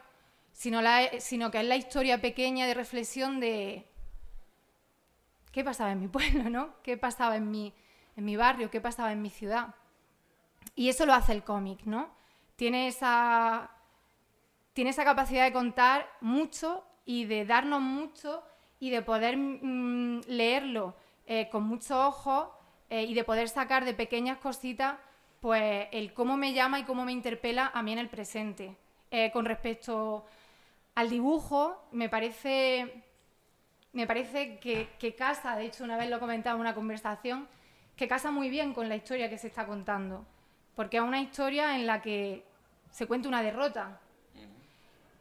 [0.52, 3.86] sino, la, sino que es la historia pequeña de reflexión de
[5.52, 6.74] qué pasaba en mi pueblo, ¿no?
[6.82, 7.74] ¿Qué pasaba en mi,
[8.16, 8.70] en mi barrio?
[8.70, 9.74] ¿Qué pasaba en mi ciudad?
[10.74, 12.10] Y eso lo hace el cómic, ¿no?
[12.56, 13.70] Tiene esa,
[14.80, 18.42] tiene esa capacidad de contar mucho y de darnos mucho
[18.78, 20.94] y de poder mm, leerlo
[21.26, 22.48] eh, con muchos ojos
[22.88, 24.96] eh, y de poder sacar de pequeñas cositas
[25.38, 28.74] pues el cómo me llama y cómo me interpela a mí en el presente.
[29.10, 30.24] Eh, con respecto
[30.94, 33.04] al dibujo, me parece,
[33.92, 37.48] me parece que, que, casa, de hecho una vez lo comentaba en una conversación,
[37.96, 40.24] que casa muy bien con la historia que se está contando,
[40.74, 42.46] porque es una historia en la que
[42.90, 44.00] se cuenta una derrota.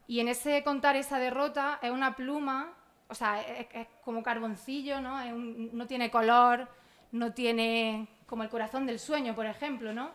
[0.10, 2.74] Y en ese contar esa derrota es una pluma,
[3.10, 3.68] o sea, es,
[4.04, 5.24] como carboncillo, ¿no?
[5.36, 6.68] no tiene color,
[7.12, 10.10] no tiene como el corazón del sueño, por ejemplo, ¿no?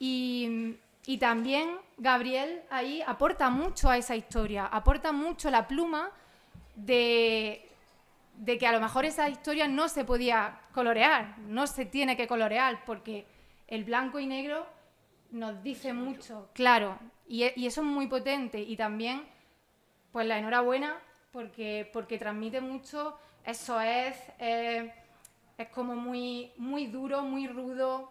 [0.00, 0.76] Y,
[1.20, 6.10] también Gabriel ahí aporta mucho a esa historia, aporta mucho la pluma
[6.74, 7.64] de,
[8.38, 12.26] de que a lo mejor esa historia no se podía colorear, no se tiene que
[12.26, 13.24] colorear, porque
[13.68, 14.66] el blanco y negro
[15.30, 19.22] nos dice mucho, claro, y, eso es muy potente y también,
[20.12, 20.96] pues la enhorabuena,
[21.32, 24.16] porque, porque transmite mucho, eso es...
[24.38, 24.92] Eh,
[25.58, 28.08] es como muy, muy duro, muy rudo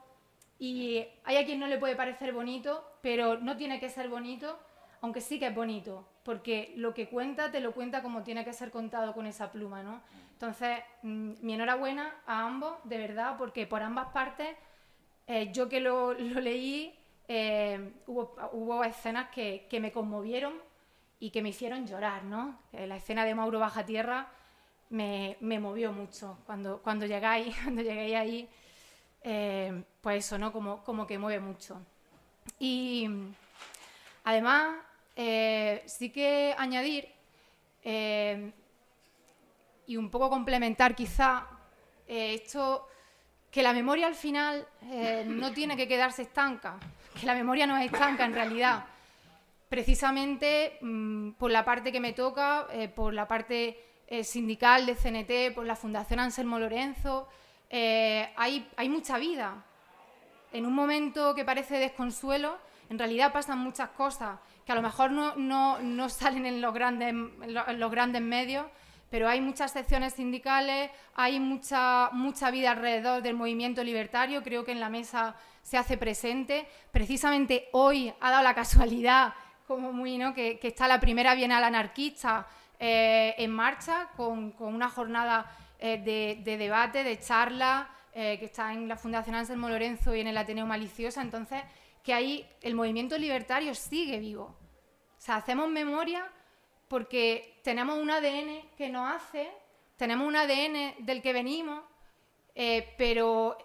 [0.59, 4.59] y hay a quien no le puede parecer bonito, pero no tiene que ser bonito,
[5.01, 8.51] aunque sí que es bonito, porque lo que cuenta te lo cuenta como tiene que
[8.51, 10.01] ser contado con esa pluma, ¿no?
[10.33, 14.49] Entonces, mm, mi enhorabuena a ambos, de verdad, porque por ambas partes,
[15.27, 20.53] eh, yo que lo, leí, eh, hubo, escenas que, me conmovieron
[21.19, 22.57] y que me hicieron llorar, ¿no?
[22.71, 24.27] Eh, la escena de Mauro Baja Tierra
[24.89, 26.37] me, movió mucho.
[26.45, 28.49] Cuando, cuando llegáis, cuando lleguéis ahí,
[29.23, 30.53] eh, pues eso, ¿no?
[30.53, 31.81] Como, que mueve mucho.
[32.59, 33.09] Y
[34.23, 34.77] además,
[35.85, 37.09] sí que añadir
[39.85, 41.45] y un poco complementar quizá
[42.07, 42.87] esto,
[43.51, 44.65] que la memoria al final
[45.25, 46.79] no tiene que quedarse estanca,
[47.19, 48.85] que la memoria no es estanca en realidad.
[49.69, 53.77] Precisamente mm, por la parte que me toca, por la parte
[54.09, 57.27] eh, sindical de CNT, por la Fundación Anselmo Lorenzo,
[57.69, 59.65] eh, hay, hay mucha vida.
[60.53, 62.57] En un momento que parece desconsuelo,
[62.89, 66.73] en realidad pasan muchas cosas que a lo mejor no, no, no salen en los,
[66.73, 68.65] grandes, en los grandes medios,
[69.09, 74.71] pero hay muchas secciones sindicales, hay mucha, mucha vida alrededor del movimiento libertario, creo que
[74.71, 75.35] en la mesa
[75.67, 76.65] se hace presente.
[76.91, 79.33] Precisamente hoy ha dado la casualidad,
[79.67, 80.33] como muy, ¿no?
[80.33, 82.47] que, que está la primera Bienal Anarquista
[82.79, 85.97] eh, en marcha con, una jornada eh,
[86.41, 90.37] de, debate, de charla, eh, que está en la Fundación Anselmo Lorenzo y en el
[90.37, 91.21] Ateneo Maliciosa.
[91.21, 91.61] Entonces,
[92.01, 94.55] que ahí el movimiento libertario sigue vivo.
[95.27, 96.31] O hacemos memoria
[96.87, 99.51] porque tenemos un ADN que nos hace,
[99.97, 101.83] tenemos un ADN del que venimos,
[102.97, 103.57] pero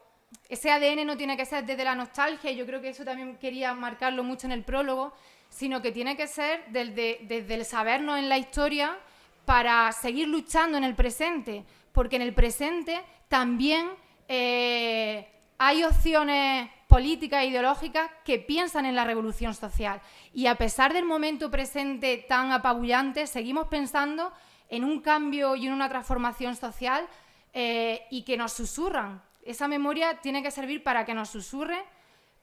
[0.49, 3.37] ese ADN no tiene que ser desde la nostalgia, y yo creo que eso también
[3.39, 5.13] quería marcarlo mucho en el prólogo,
[5.49, 8.97] sino que tiene que ser desde, el sabernos en la historia
[9.45, 13.91] para seguir luchando en el presente, porque en el presente también
[14.29, 20.01] eh, hay opciones políticas e ideológicas que piensan en la revolución social.
[20.35, 24.33] Y a pesar del momento presente tan apabullante, seguimos pensando
[24.69, 27.07] en un cambio y en una transformación social
[27.53, 29.23] eh, y que nos susurran.
[29.43, 31.83] Esa memoria tiene que servir para que nos susurre,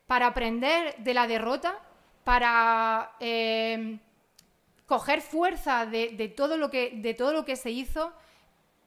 [0.08, 1.80] para aprender de la derrota
[2.24, 4.00] para em,
[4.86, 8.14] coger fuerza de, todo lo que, de todo lo que se hizo,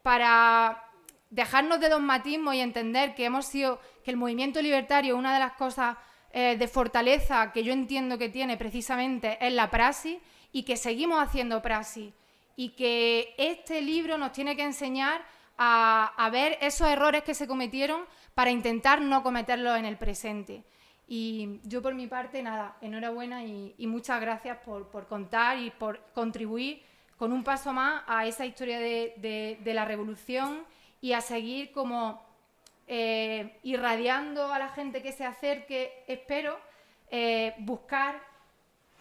[0.02, 0.84] para
[1.30, 5.54] dejarnos de dogmatismo y entender que hemos sido, que el movimiento libertario, una de las
[5.54, 5.96] cosas
[6.32, 10.18] eh, de fortaleza que yo entiendo que tiene precisamente es la praxis
[10.52, 12.12] y que seguimos haciendo praxis
[12.54, 15.24] y que este libro nos tiene que enseñar
[15.58, 20.64] a, ver esos errores que se cometieron para intentar no cometerlos en el presente.
[21.06, 26.82] Y yo por mi parte, nada, enhorabuena y, muchas gracias por, contar y por contribuir
[27.16, 30.64] con un paso más a esa historia de, la revolución
[31.00, 32.22] y a seguir como
[32.86, 36.58] eh, irradiando a la gente que se acerque, espero,
[37.10, 38.22] eh, buscar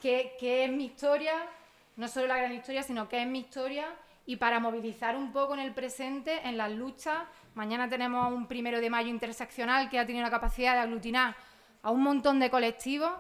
[0.02, 1.34] qué, qué es mi historia,
[1.96, 3.88] no solo la gran historia, sino qué es mi historia
[4.32, 7.17] y para movilizar un poco en el presente, en las luchas.
[7.54, 11.36] Mañana tenemos un primero de mayo interseccional que ha tenido la capacidad de aglutinar
[11.82, 13.12] a un montón de colectivos.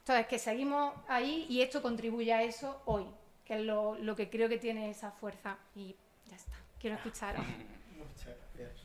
[0.00, 3.06] Entonces, que seguimos ahí y esto contribuye a eso hoy,
[3.42, 5.56] que es lo, que creo que tiene esa fuerza.
[5.74, 6.58] Y ya está.
[6.78, 7.42] Quiero escucharos.
[7.96, 8.82] Muchas gracias.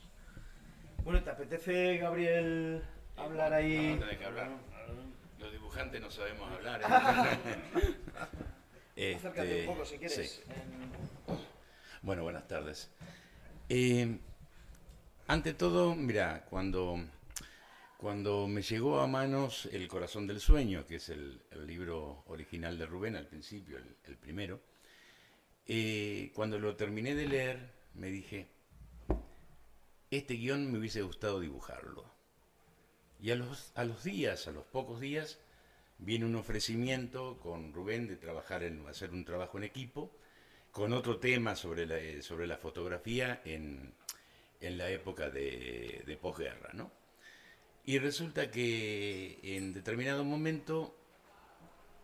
[1.04, 2.82] Bueno, ¿te apetece, Gabriel,
[3.18, 3.98] hablar ahí?
[4.00, 4.48] No, que hablar.
[5.38, 6.80] Los dibujantes no sabemos hablar.
[8.96, 9.14] ¿eh?
[9.16, 10.42] Acércate un poco si quieres.
[12.02, 12.88] Bueno, buenas tardes.
[13.68, 14.18] Eh,
[15.26, 16.96] ante todo, mira, cuando,
[17.98, 22.86] cuando me llegó a manos El corazón del sueño, que es el, libro original de
[22.86, 24.60] Rubén al principio, el, primero,
[25.66, 28.48] eh, cuando lo terminé de leer, me dije,
[30.10, 32.06] este guion me hubiese gustado dibujarlo.
[33.20, 35.38] Y a los, a los días, a los pocos días,
[35.98, 40.10] viene un ofrecimiento con Rubén de trabajar en hacer un trabajo en equipo
[40.72, 43.94] con otro tema sobre la, eh, sobre la fotografía en,
[44.60, 46.90] en la época de, de posguerra, ¿no?
[47.84, 50.94] Y resulta que en determinado momento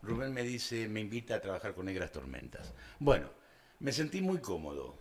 [0.02, 2.72] Rubén me dice, me invita a trabajar con Negras Tormentas.
[2.98, 3.30] Bueno,
[3.80, 4.98] me sentí muy cómodo,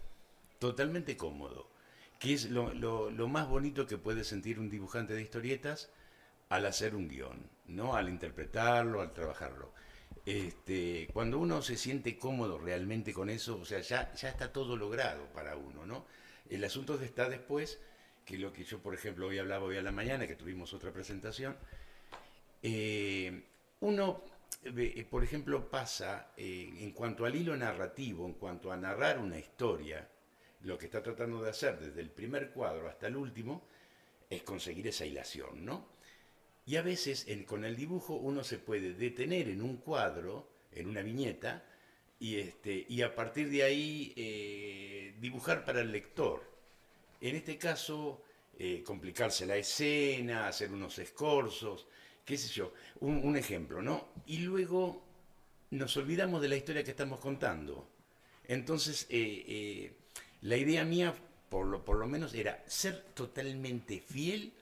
[0.60, 1.70] totalmente cómodo,
[2.20, 5.92] que es lo, lo, más bonito que puede sentir un dibujante de historietas
[6.50, 7.96] al hacer un guion, ¿no?
[7.96, 9.74] Al interpretarlo, al trabajarlo.
[10.26, 14.76] Este, cuando uno se siente cómodo realmente con eso, o sea, ya, ya está todo
[14.76, 16.06] logrado para uno, ¿no?
[16.50, 17.80] El asunto está después,
[18.26, 20.92] que lo que yo, por ejemplo, hoy hablaba hoy a la mañana, que tuvimos otra
[20.92, 21.56] presentación,
[22.64, 23.44] eh,
[23.82, 24.24] uno,
[24.64, 29.38] eh, por ejemplo, pasa eh, en cuanto al hilo narrativo, en cuanto a narrar una
[29.38, 30.10] historia,
[30.62, 33.68] lo que está tratando de hacer desde el primer cuadro hasta el último,
[34.28, 35.95] es conseguir esa hilación, ¿no?
[36.66, 41.02] Y a veces con el dibujo uno se puede detener en un cuadro, en una
[41.02, 41.64] viñeta,
[42.20, 46.44] y, este, y a partir de ahí eh, dibujar para el lector.
[47.22, 48.24] En este caso,
[48.58, 51.88] eh, complicarse la escena, hacer unos escorzos,
[52.24, 54.08] qué sé yo, un, ejemplo, ¿no?
[54.26, 55.04] Y luego
[55.72, 57.88] nos olvidamos de la historia que estamos contando.
[58.48, 59.94] Entonces, eh,
[60.42, 61.14] la idea mía,
[61.50, 64.54] por lo, por lo menos, era ser totalmente fiel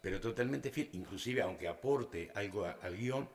[0.00, 3.28] pero totalmente fiel, inclusive aunque aporte algo al guion,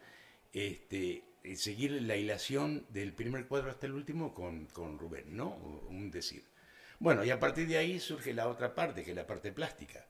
[0.53, 5.55] este, eh, seguir la hilación del primer cuadro hasta el último con, con Rubén, ¿no?
[5.89, 6.43] Un decir.
[6.99, 10.05] Bueno, y a partir de ahí surge la otra parte, que es la parte plástica.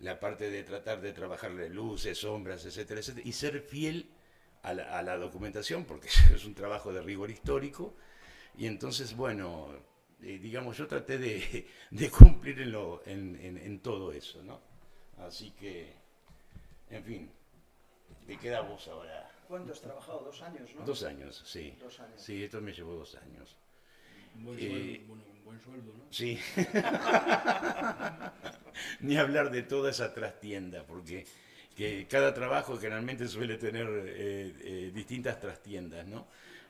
[0.00, 4.10] La parte de tratar de trabajar luces, sombras, etcétera, etcétera, y ser fiel
[4.62, 7.96] a la, documentación, porque es un trabajo de rigor histórico.
[8.56, 9.68] Y entonces, bueno,
[10.22, 14.67] eh, digamos, yo traté de, de cumplir en, lo, en, en todo eso, ¿no?
[15.26, 15.92] Así que,
[16.90, 17.30] en fin,
[18.26, 19.30] te queda vos ahora.
[19.46, 20.20] ¿Cuánto has trabajado?
[20.20, 20.84] Dos años, ¿no?
[20.84, 21.74] Dos años, sí.
[21.80, 22.20] Dos años.
[22.20, 23.56] Sí, esto me llevó dos años.
[24.36, 26.04] Un buen, sueldo, eh, bueno, un buen sueldo, ¿no?
[26.10, 26.38] Sí.
[29.00, 31.26] Ni hablar de toda esa trastienda, porque
[31.74, 36.26] que cada trabajo generalmente suele tener eh, eh, distintas trastiendas, ¿no?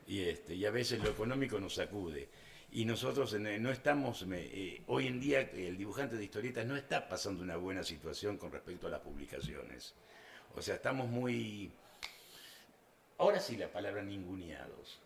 [0.07, 2.29] Y, este, y a veces lo económico nos sacude
[2.71, 7.43] y nosotros no estamos, eh, hoy en día el dibujante de historietas no está pasando
[7.43, 9.95] una buena situación con respecto a las publicaciones.
[10.55, 11.73] O sea, estamos muy,
[13.17, 15.01] ahora sí la palabra ninguneados.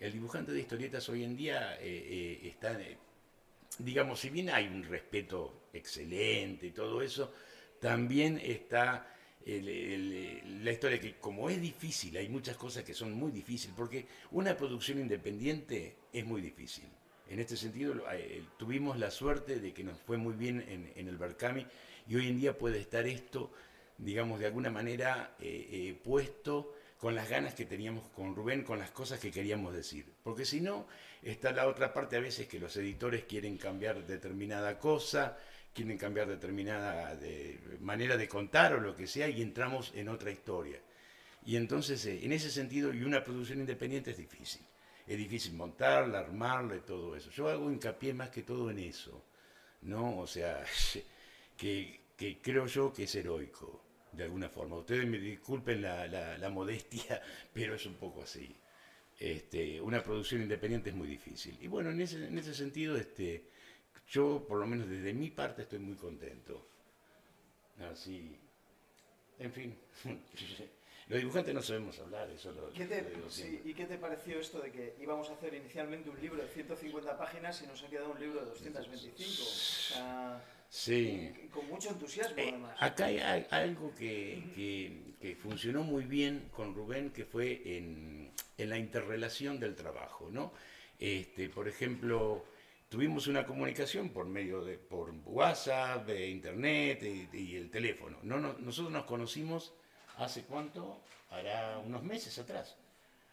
[0.00, 2.78] El dibujante de historietas hoy en día eh, eh, está,
[3.78, 7.32] digamos, si bien hay un respeto excelente y todo eso,
[7.78, 9.08] también está
[9.44, 14.56] la historia que como es difícil, hay muchas cosas que son muy difíciles, porque una
[14.56, 16.88] producción independiente es muy difícil.
[17.28, 21.16] En este sentido, eh, tuvimos la suerte de que nos fue muy bien en, el
[21.16, 21.66] Barcami
[22.06, 23.50] y hoy en día puede estar esto,
[23.96, 28.78] digamos, de alguna manera eh, eh, puesto con las ganas que teníamos con Rubén, con
[28.78, 30.06] las cosas que queríamos decir.
[30.22, 30.86] Porque si no,
[31.22, 35.38] está la otra parte a veces que los editores quieren cambiar determinada cosa,
[35.72, 37.18] quieren cambiar determinada
[37.80, 40.78] manera de contar o lo que sea y entramos en otra historia.
[41.44, 44.62] Y entonces, en ese sentido, y una producción independiente es difícil
[45.12, 47.30] es difícil montarla, armarla y todo eso.
[47.30, 49.24] Yo hago hincapié más que todo en eso,
[49.82, 50.18] ¿no?
[50.18, 50.64] O sea,
[51.56, 52.00] que,
[52.42, 53.82] creo yo que es heroico,
[54.12, 54.76] de alguna forma.
[54.76, 58.56] Ustedes me disculpen la, la, la modestia, pero es un poco así.
[59.18, 61.56] Este, una producción independiente es muy difícil.
[61.60, 63.44] Y bueno, en ese, en ese sentido, este,
[64.08, 66.68] yo, por lo menos desde mi parte, estoy muy contento.
[67.90, 68.36] Así,
[69.38, 69.78] en fin,
[71.12, 73.60] los dibujantes no sabemos hablar, eso lo, ¿Qué te- lo digo sí.
[73.64, 77.18] ¿Y qué te pareció esto de que íbamos a hacer inicialmente un libro de 150
[77.18, 79.42] páginas y nos ha quedado un libro de 225?
[79.42, 79.44] O
[79.94, 81.30] sea, Sí.
[81.44, 82.76] y con mucho entusiasmo Eh, además.
[82.80, 88.32] acá hay, hay algo que, que- que funcionó muy bien con Rubén, que fue en,
[88.56, 90.52] en la interrelación del trabajo, ¿no?
[90.98, 92.44] Este, por ejemplo,
[92.88, 98.18] tuvimos una comunicación por medio de por WhatsApp, de internet y, y el teléfono.
[98.22, 99.74] No, no- nosotros nos conocimos
[100.18, 101.00] hace cuánto,
[101.30, 102.76] hará unos meses atrás.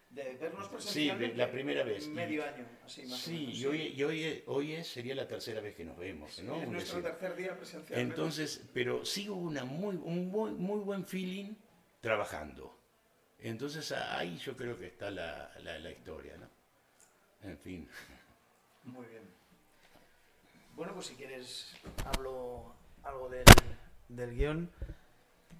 [0.09, 1.35] De vernos Sí, presencialmente.
[1.35, 2.07] de la primera vez.
[2.07, 5.13] Y- Medio año, así más o Sí, menos, y hoy, y hoy, hoy es, sería
[5.13, 6.55] la tercera vez que nos vemos, Sí, ¿no?
[6.59, 7.11] es Un nuestro decir.
[7.11, 8.01] tercer día presencialmente.
[8.15, 11.53] Entonces, pero sí hubo una muy, un muy, muy buen feeling
[12.01, 12.75] trabajando.
[13.37, 16.49] Entonces ahí yo creo que está la, la, la historia, ¿no?
[17.47, 17.87] En fin.
[18.85, 19.21] Muy bien.
[20.75, 21.71] Bueno, pues si quieres
[22.05, 22.73] hablo
[23.03, 23.45] algo del,
[24.07, 24.71] del guion.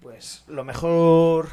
[0.00, 1.48] Pues lo mejor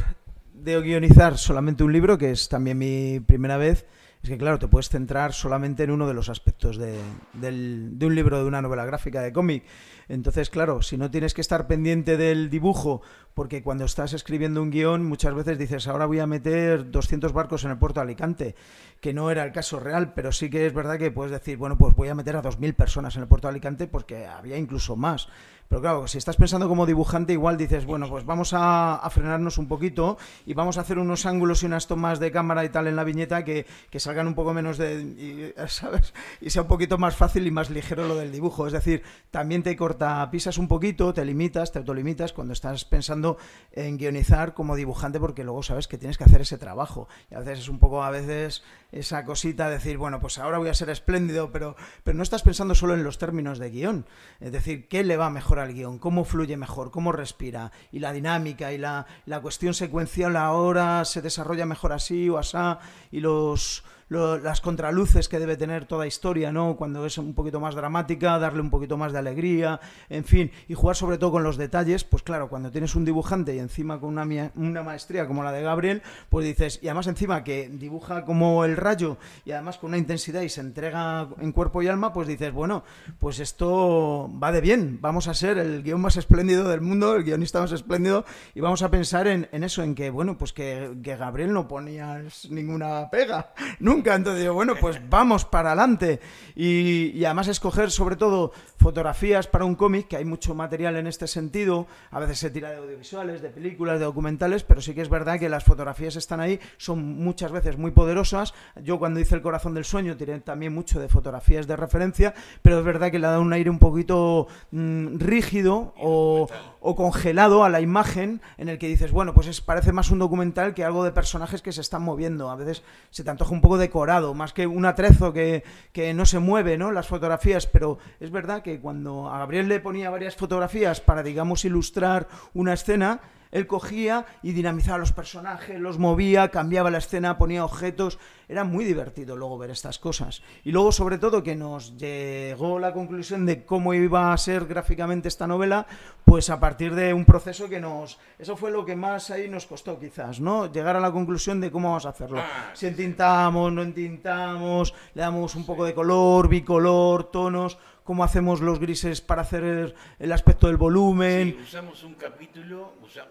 [0.54, 3.86] de guionizar solamente un libro, que es también mi primera vez,
[4.24, 6.98] es que claro, te puedes centrar solamente en uno de los aspectos de,
[7.44, 9.64] un libro, de una novela gráfica, de cómic.
[10.08, 13.02] Entonces, claro, si no tienes que estar pendiente del dibujo,
[13.34, 17.66] porque cuando estás escribiendo un guion muchas veces dices, ahora voy a meter 200 barcos
[17.66, 18.56] en el puerto de Alicante,
[19.02, 21.78] que no era el caso real, pero sí que es verdad que puedes decir, bueno,
[21.78, 24.96] pues voy a meter a 2.000 personas en el puerto de Alicante porque había incluso
[24.96, 25.28] más.
[25.68, 29.68] Pero claro, si estás pensando como dibujante, igual dices, bueno, pues vamos a, frenarnos un
[29.68, 32.96] poquito y vamos a hacer unos ángulos y unas tomas de cámara y tal en
[32.96, 36.14] la viñeta que, que salgan un poco menos de, y, ¿sabes?
[36.40, 38.68] Y sea un poquito más fácil y más ligero lo del dibujo.
[38.68, 43.38] Es decir, también te corta, pisas un poquito, te limitas, te autolimitas cuando estás pensando
[43.72, 47.08] en guionizar como dibujante porque luego sabes que tienes que hacer ese trabajo.
[47.30, 50.58] Y a veces es un poco, a veces, esa cosita de decir, bueno, pues ahora
[50.60, 54.06] voy a ser espléndido, pero, pero no estás pensando solo en los términos de guion.
[54.40, 56.00] Es decir, ¿qué le va mejor al guion?
[56.00, 56.92] ¿Cómo fluye mejor?
[56.92, 57.72] ¿Cómo respira?
[57.92, 62.80] Y la dinámica y la, la cuestión secuencial ahora se desarrolla mejor así o asá
[63.12, 66.76] y los lo- las contraluces que debe tener toda historia, ¿no?
[66.76, 69.80] Cuando es un poquito más dramática, darle un poquito más de alegría,
[70.10, 73.56] en fin, y jugar sobre todo con los detalles, pues claro, cuando tienes un dibujante
[73.56, 77.44] y encima con una, una maestría como la de Gabriel, pues dices, y además encima
[77.44, 81.82] que dibuja como el rayo y además con una intensidad y se entrega en cuerpo
[81.82, 82.84] y alma, pues dices, bueno,
[83.20, 87.24] pues esto va de bien, vamos a ser el guion más espléndido del mundo, el
[87.24, 90.98] guionista más espléndido, y vamos a pensar en, en eso, en que, bueno, pues que,
[91.04, 96.20] que Gabriel no ponía ninguna pega, nunca, entonces digo, bueno, pues vamos para adelante,
[96.56, 101.08] y, y además escoger sobre todo fotografías para un cómic, que hay mucho material en
[101.08, 105.02] este sentido, a veces se tira de audiovisuales, de películas, de documentales, pero sí que
[105.02, 109.36] es verdad que las fotografías están ahí, son muchas veces muy poderosas, yo cuando hice
[109.36, 113.20] El corazón del sueño tiré también mucho de fotografías de referencia, pero es verdad que
[113.20, 116.48] le da un aire un poquito mm, rígido o,
[116.90, 120.20] o congelado a la imagen en el que dices, bueno, pues es, parece más un
[120.20, 122.50] documental que algo de personajes que se están moviendo.
[122.50, 126.26] A veces se te antoja un poco decorado, más que un atrezo que, que no
[126.26, 126.94] se mueve, ¿no?
[126.94, 131.66] Las fotografías, pero es verdad que cuando a Gabriel le ponía varias fotografías para, digamos,
[131.66, 133.20] ilustrar una escena,
[133.52, 138.20] él cogía y dinamizaba los personajes, los movía, cambiaba la escena, ponía objetos.
[138.50, 140.42] Era muy divertido luego ver estas cosas.
[140.64, 145.28] Y luego, sobre todo, que nos llegó la conclusión de cómo iba a ser gráficamente
[145.28, 145.86] esta novela,
[146.24, 148.20] pues a partir de un proceso que nos...
[148.40, 150.72] Eso fue lo que más ahí nos costó, quizás, ¿no?
[150.72, 152.40] Llegar a la conclusión de cómo vamos a hacerlo.
[152.40, 157.78] Ah, Si entintamos, no entintamos, le damos un poco de color, bicolor, tonos,
[158.08, 161.50] cómo hacemos los grises para hacer el, aspecto del volumen.
[161.58, 163.28] Sí, usamos un capítulo, usa,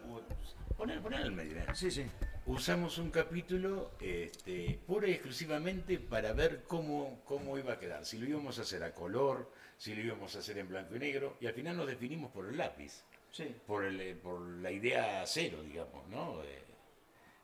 [0.77, 1.65] poner, poner el medio, ¿eh?
[1.73, 2.05] Sí, sí.
[2.45, 8.19] Usamos un capítulo este, pura y exclusivamente para ver cómo, cómo iba a quedar, si
[8.19, 11.39] lo íbamos a hacer a color, si lo íbamos a hacer en blanco y negro,
[11.41, 13.03] y al final nos definimos por el lápiz,
[13.33, 13.57] Sí.
[13.67, 16.43] por, el, eh, por la idea cero, digamos, ¿no?
[16.43, 16.65] Eh,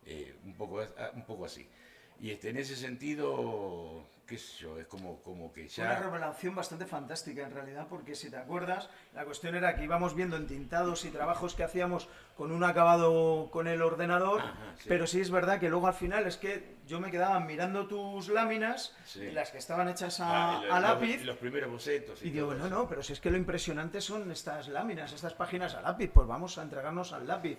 [0.05, 1.67] eh, un, poco, un poco así.
[2.21, 6.01] Y este, en ese sentido, qué sé yo, es como, como que Fue una ya...
[6.01, 10.37] revelación bastante fantástica en realidad, porque si te acuerdas, la cuestión era que íbamos viendo
[10.37, 14.85] entintados y trabajos que hacíamos con un acabado con el ordenador, Ajá, sí.
[14.89, 18.29] pero sí es verdad que luego al final es que yo me quedaba mirando tus
[18.29, 19.31] láminas, Sí.
[19.31, 22.23] las que estaban hechas a, Ah, el- a los- lápiz, Los, primeros bocetos.
[22.23, 22.75] y digo, todo no, eso.
[22.75, 26.27] no, pero si es que lo impresionante son estas láminas, estas páginas a lápiz, pues
[26.27, 27.59] vamos a entregarnos al lápiz.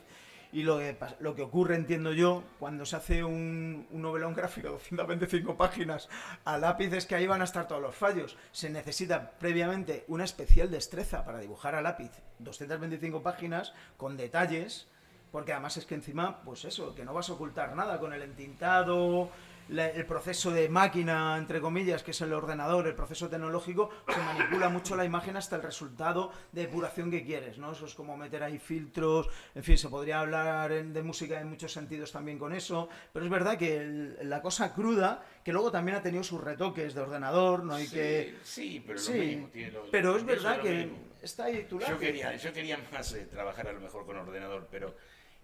[0.54, 4.68] Y lo que, lo que ocurre, entiendo yo, cuando se hace un, un novelón gráfico
[4.68, 6.10] de 225 páginas
[6.45, 8.38] a lápiz es que ahí van a estar todos los fallos.
[8.51, 14.88] Se necesita previamente una especial destreza para dibujar a lápiz 225 páginas con detalles,
[15.32, 18.22] porque además es que encima, pues eso, que no vas a ocultar nada con el
[18.22, 19.32] entintado,
[19.70, 24.20] la- el proceso de máquina, entre comillas, que es el ordenador, el proceso tecnológico, se
[24.20, 27.72] manipula mucho la imagen hasta el resultado de depuración que quieres, ¿no?
[27.72, 31.72] Eso es como meter ahí filtros, en fin, se podría hablar de música en muchos
[31.74, 35.97] sentidos también con eso, pero es verdad que el- la cosa cruda, que luego también
[35.97, 38.36] ha tenido sus retoques de ordenador, no hay sí, que...
[38.43, 39.47] sí, pero Sí, lo mismo.
[39.49, 40.97] tiene lo- pero es verdad que mismo.
[41.22, 41.99] está ahí tu Yo lápiz.
[41.99, 44.95] quería, yo quería más eh, trabajar a lo mejor con ordenador, pero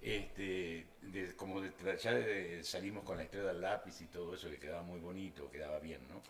[0.01, 4.49] este, de- como de ya de- salimos con la historia del lápiz y todo eso
[4.49, 6.21] que quedaba muy bonito, quedaba bien, ¿no?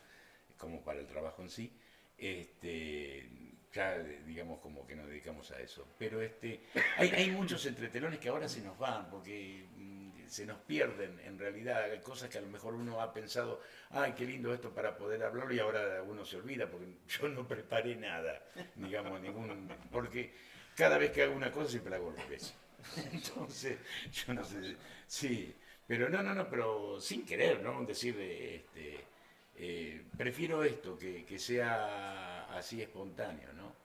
[0.58, 1.72] Como para el trabajo en sí,
[2.18, 3.30] este,
[3.74, 5.88] ya digamos como que nos dedicamos a eso.
[5.98, 6.62] Pero este,
[6.98, 11.38] hay, hay muchos entretelones que ahora se nos van porque mm, se nos pierden en
[11.40, 13.62] realidad, hay cosas que a lo mejor uno ha pensado,
[13.92, 17.48] ay, qué lindo esto para poder hablarlo y ahora uno se olvida porque yo no
[17.48, 18.42] preparé nada,
[18.76, 20.34] digamos, ningún, porque
[20.76, 22.54] cada vez que hago una cosa siempre la hago al revés.
[23.14, 23.78] Entonces,
[24.12, 24.78] yo no sé,
[25.08, 25.56] sí,
[25.88, 27.84] pero no, no, no, pero sin querer, ¿no?
[27.86, 29.06] Decir, este,
[29.56, 33.79] eh, prefiero esto, que, que sea así espontáneo, ¿no?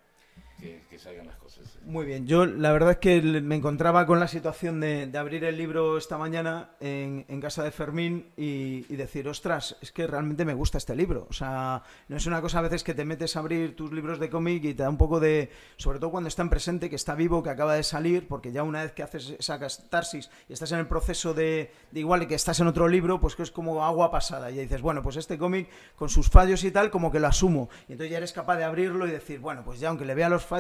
[0.64, 1.78] Que, que salgan las cosas.
[1.84, 5.44] Muy bien, yo la verdad es que me encontraba con la situación de, de abrir
[5.44, 10.06] el libro esta mañana en, en casa de Fermín y, y decir, ostras, es que
[10.06, 11.26] realmente me gusta este libro.
[11.28, 14.18] O sea, no es una cosa a veces que te metes a abrir tus libros
[14.18, 16.96] de cómic y te da un poco de, sobre todo cuando está en presente, que
[16.96, 20.54] está vivo, que acaba de salir, porque ya una vez que haces esa catarsis y
[20.54, 23.50] estás en el proceso de, de igual que estás en otro libro, pues que es
[23.50, 24.50] como agua pasada.
[24.50, 27.68] Y dices, bueno, pues este cómic con sus fallos y tal, como que lo asumo.
[27.86, 30.30] Y entonces ya eres capaz de abrirlo y decir, bueno, pues ya aunque le vea
[30.30, 30.53] los fallos,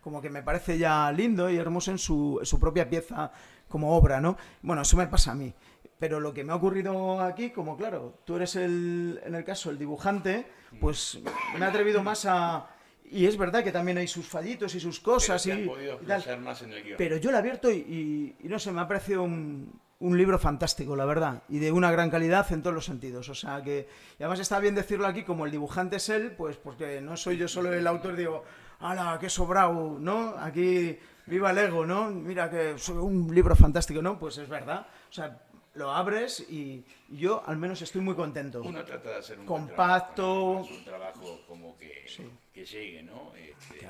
[0.00, 3.30] como que me parece ya lindo y hermoso en su, su propia pieza
[3.68, 4.36] como obra, ¿no?
[4.62, 5.52] Bueno, eso me pasa a mí.
[5.98, 9.70] Pero lo que me ha ocurrido aquí, como claro, tú eres el, en el caso
[9.70, 10.46] el dibujante,
[10.80, 11.18] pues
[11.58, 12.66] me he atrevido más a...
[13.08, 16.06] Y es verdad que también hay sus fallitos y sus cosas Pero y, podido y
[16.06, 16.40] tal.
[16.40, 16.96] más en el guion.
[16.98, 20.18] Pero yo lo he abierto y, y- y no sé, me ha parecido un, un
[20.18, 23.28] libro fantástico, la verdad, y de una gran calidad en todos los sentidos.
[23.30, 23.88] O sea que,
[24.18, 27.36] y además está bien decirlo aquí, como el dibujante es él, pues porque no soy
[27.38, 28.42] yo solo el autor, digo,
[28.80, 29.96] ¡hala, qué sobrado!
[29.98, 30.36] ¿No?
[30.38, 32.10] Aquí, viva el ego, ¿no?
[32.10, 34.18] Mira que un libro fantástico, ¿no?
[34.18, 34.86] Pues es verdad.
[35.08, 35.42] O sea,
[35.74, 38.62] lo abres y, yo al menos estoy muy contento.
[38.62, 40.64] Uno trata de hacer un Compacto.
[40.64, 42.06] trabajo, un trabajo como que,
[42.52, 43.32] que llegue, ¿no?
[43.36, 43.86] Este,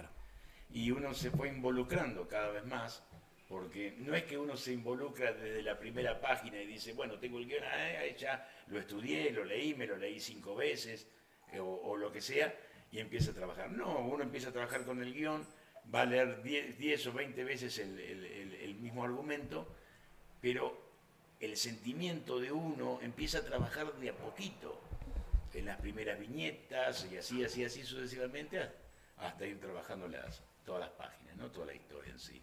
[0.71, 3.03] Y uno se fue involucrando cada vez más,
[3.49, 7.39] porque no es que uno se involucra desde la primera página y dice, bueno, tengo
[7.39, 11.07] el guion, ah, ya lo estudié, lo leí, me lo leí cinco veces,
[11.61, 12.53] o, o lo que sea,
[12.97, 13.71] y empieza a trabajar.
[13.71, 15.47] No, uno empieza a trabajar con el guion,
[15.95, 19.69] va a leer 10, 10 o 20 veces el, el- el- el mismo argumento,
[20.41, 20.75] pero
[21.41, 24.81] el sentimiento de uno empieza a trabajar de a poquito
[25.53, 28.61] en las primeras viñetas y así, así, así sucesivamente
[29.19, 31.51] hasta ir trabajando las, todas las páginas, ¿no?
[31.51, 32.41] toda la historia en sí.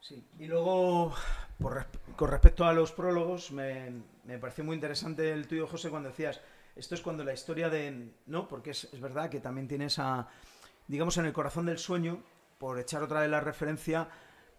[0.00, 1.14] Sí, y luego,
[1.60, 1.86] por
[2.16, 6.40] con respecto a los prólogos, me, me pareció muy interesante el tuyo, José, cuando decías,
[6.76, 8.12] esto es cuando la historia de...
[8.26, 8.48] ¿No?
[8.48, 10.28] Porque es, es verdad que también tiene esa,
[10.86, 12.22] digamos, en el corazón del sueño,
[12.58, 14.08] por echar otra vez la referencia,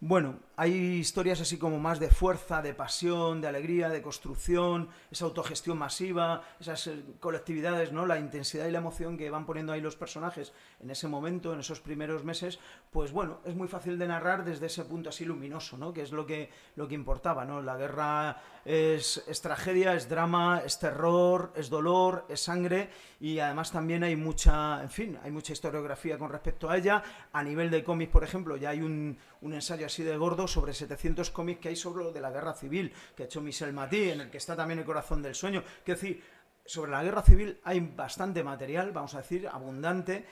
[0.06, 5.24] bueno, hay historias así como más de fuerza, de pasión, de alegría, de construcción, esa
[5.24, 8.04] autogestión masiva, esas eh, colectividades, ¿no?
[8.04, 11.60] La intensidad y la emoción que van poniendo ahí los personajes en ese momento, en
[11.60, 12.58] esos primeros meses,
[12.92, 15.94] pues bueno, es muy fácil de narrar desde ese punto así luminoso, ¿no?
[15.94, 17.62] Que es lo que, lo que importaba, ¿no?
[17.62, 22.90] La guerra es, tragedia, es drama, es terror, es dolor, es sangre
[23.20, 27.02] y además también hay mucha, en fin, hay mucha historiografía con respecto a ella.
[27.32, 30.74] A nivel de cómics, por ejemplo, ya hay un, un ensayo así de gordo sobre
[30.74, 34.10] 700 cómics que hay sobre lo de la guerra civil que ha hecho Michel Matí,
[34.10, 35.62] en el que está también el corazón del sueño.
[35.84, 36.22] Quiero decir,
[36.64, 40.24] sobre la guerra civil hay bastante material, vamos a decir, abundante.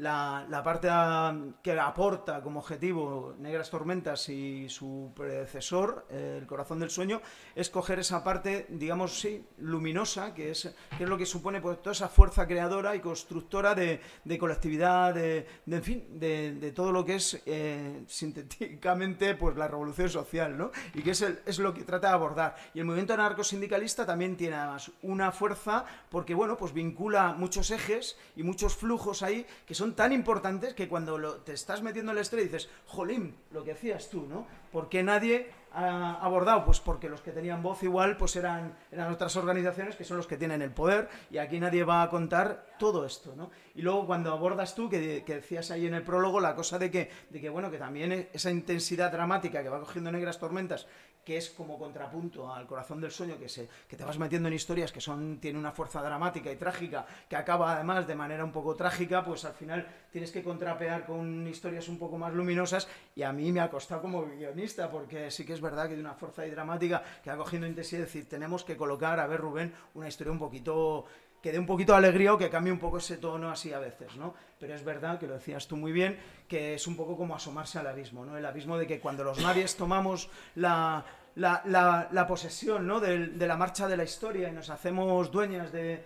[0.00, 6.46] La, la parte ah, que aporta como objetivo Negras Tormentas y su predecesor, eh, El
[6.46, 7.20] Corazón del Sueño,
[7.54, 11.82] es coger esa parte, digamos, sí, luminosa, que es, que es lo que supone pues,
[11.82, 16.72] toda esa fuerza creadora y constructora de, de colectividad, de, de, en fin, de, de
[16.72, 20.70] todo lo que es eh, sintéticamente pues, la revolución social, ¿no?
[20.94, 22.56] Y que es, el- es lo que trata de abordar.
[22.72, 28.16] Y el movimiento anarcosindicalista también tiene además una fuerza porque, bueno, pues vincula muchos ejes
[28.34, 32.16] y muchos flujos ahí que son tan importantes que cuando lo- te estás metiendo en
[32.16, 34.46] la historia dices, jolín, lo que hacías tú, ¿no?
[34.72, 36.64] ¿Por qué nadie abordado?
[36.64, 40.26] Pues porque los que tenían voz igual pues eran, eran otras organizaciones que son los
[40.26, 43.50] que tienen el poder y aquí nadie va a contar todo esto, ¿no?
[43.74, 46.90] Y luego cuando abordas tú, que, que decías ahí en el prólogo, la cosa de
[46.90, 50.86] que, de que, bueno, que también esa intensidad dramática que va cogiendo Negras Tormentas
[51.24, 54.54] que es como contrapunto al corazón del sueño, que, se, que te vas metiendo en
[54.54, 58.52] historias que son tiene una fuerza dramática y trágica, que acaba además de manera un
[58.52, 63.22] poco trágica, pues al final tienes que contrapear con historias un poco más luminosas y
[63.22, 66.14] a mí me ha costado como guionista, porque sí que es verdad que de una
[66.14, 69.72] fuerza y dramática que ha cogiendo intensidad, es decir, tenemos que colocar, a ver Rubén,
[69.94, 71.06] una historia un poquito
[71.42, 73.78] que dé un poquito de alegría o que cambie un poco ese tono así a
[73.78, 74.34] veces, ¿no?
[74.58, 77.78] Pero es verdad, que lo decías tú muy bien, que es un poco como asomarse
[77.78, 78.36] al abismo, ¿no?
[78.36, 81.04] El abismo de que cuando los nadies tomamos la,
[81.36, 83.00] la, la, posesión ¿no?
[83.00, 86.04] de, la marcha de la historia y nos hacemos dueñas de,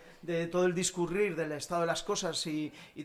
[0.50, 3.04] todo el discurrir del estado de las cosas y, y,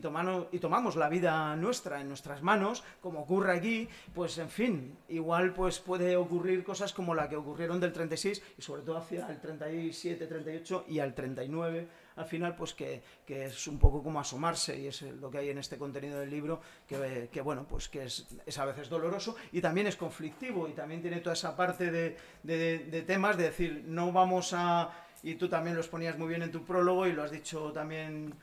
[0.52, 5.52] y, tomamos la vida nuestra en nuestras manos, como ocurre aquí, pues en fin, igual
[5.52, 9.40] pues puede ocurrir cosas como la que ocurrieron del 36 y sobre todo hacia el
[9.40, 14.78] 37, 38 y al 39 al final, pues que, que, es un poco como asomarse,
[14.78, 18.04] y es lo que hay en este contenido del libro, que, que bueno, pues que
[18.04, 21.90] es, es, a veces doloroso y también es conflictivo y también tiene toda esa parte
[21.90, 24.90] de, de, de temas de decir, no vamos a...
[25.22, 28.34] Y tú también lo exponías muy bien en tu prólogo y lo has dicho también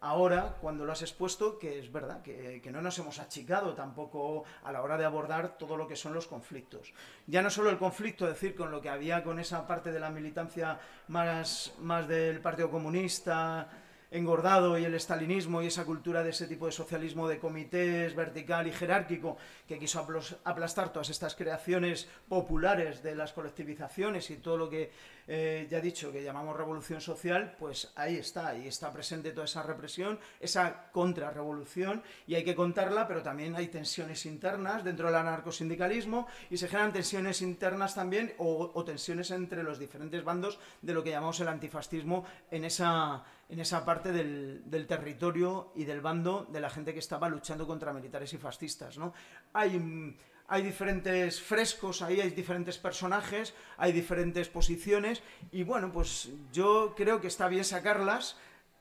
[0.00, 4.72] ahora, cuando lo has expuesto, que es verdad, que, no nos hemos achicado tampoco a
[4.72, 6.92] la hora de abordar todo lo que son los conflictos.
[7.26, 10.00] Ya no solo el conflicto, es decir, con lo que había con esa parte de
[10.00, 10.78] la militancia
[11.08, 11.72] más
[12.08, 13.68] del Partido Comunista,
[14.16, 18.66] engordado y el estalinismo y esa cultura de ese tipo de socialismo de comités vertical
[18.66, 19.36] y jerárquico
[19.66, 20.06] que quiso
[20.44, 24.90] aplastar todas estas creaciones populares de las colectivizaciones y todo lo que
[25.28, 29.46] eh, ya he dicho que llamamos revolución social, pues ahí está, ahí está presente toda
[29.46, 35.16] esa represión, esa contrarrevolución y hay que contarla, pero también hay tensiones internas dentro del
[35.16, 40.94] anarcosindicalismo y se generan tensiones internas también o, o tensiones entre los diferentes bandos de
[40.94, 46.00] lo que llamamos el antifascismo en esa en esa parte del, del, territorio y del
[46.00, 48.98] bando de la gente que estaba luchando contra militares y fascistas.
[48.98, 49.12] ¿no?
[49.52, 50.16] Hay,
[50.48, 55.22] hay diferentes frescos, ahí hay diferentes personajes, hay diferentes posiciones
[55.52, 58.36] y bueno, pues yo creo que está bien sacarlas,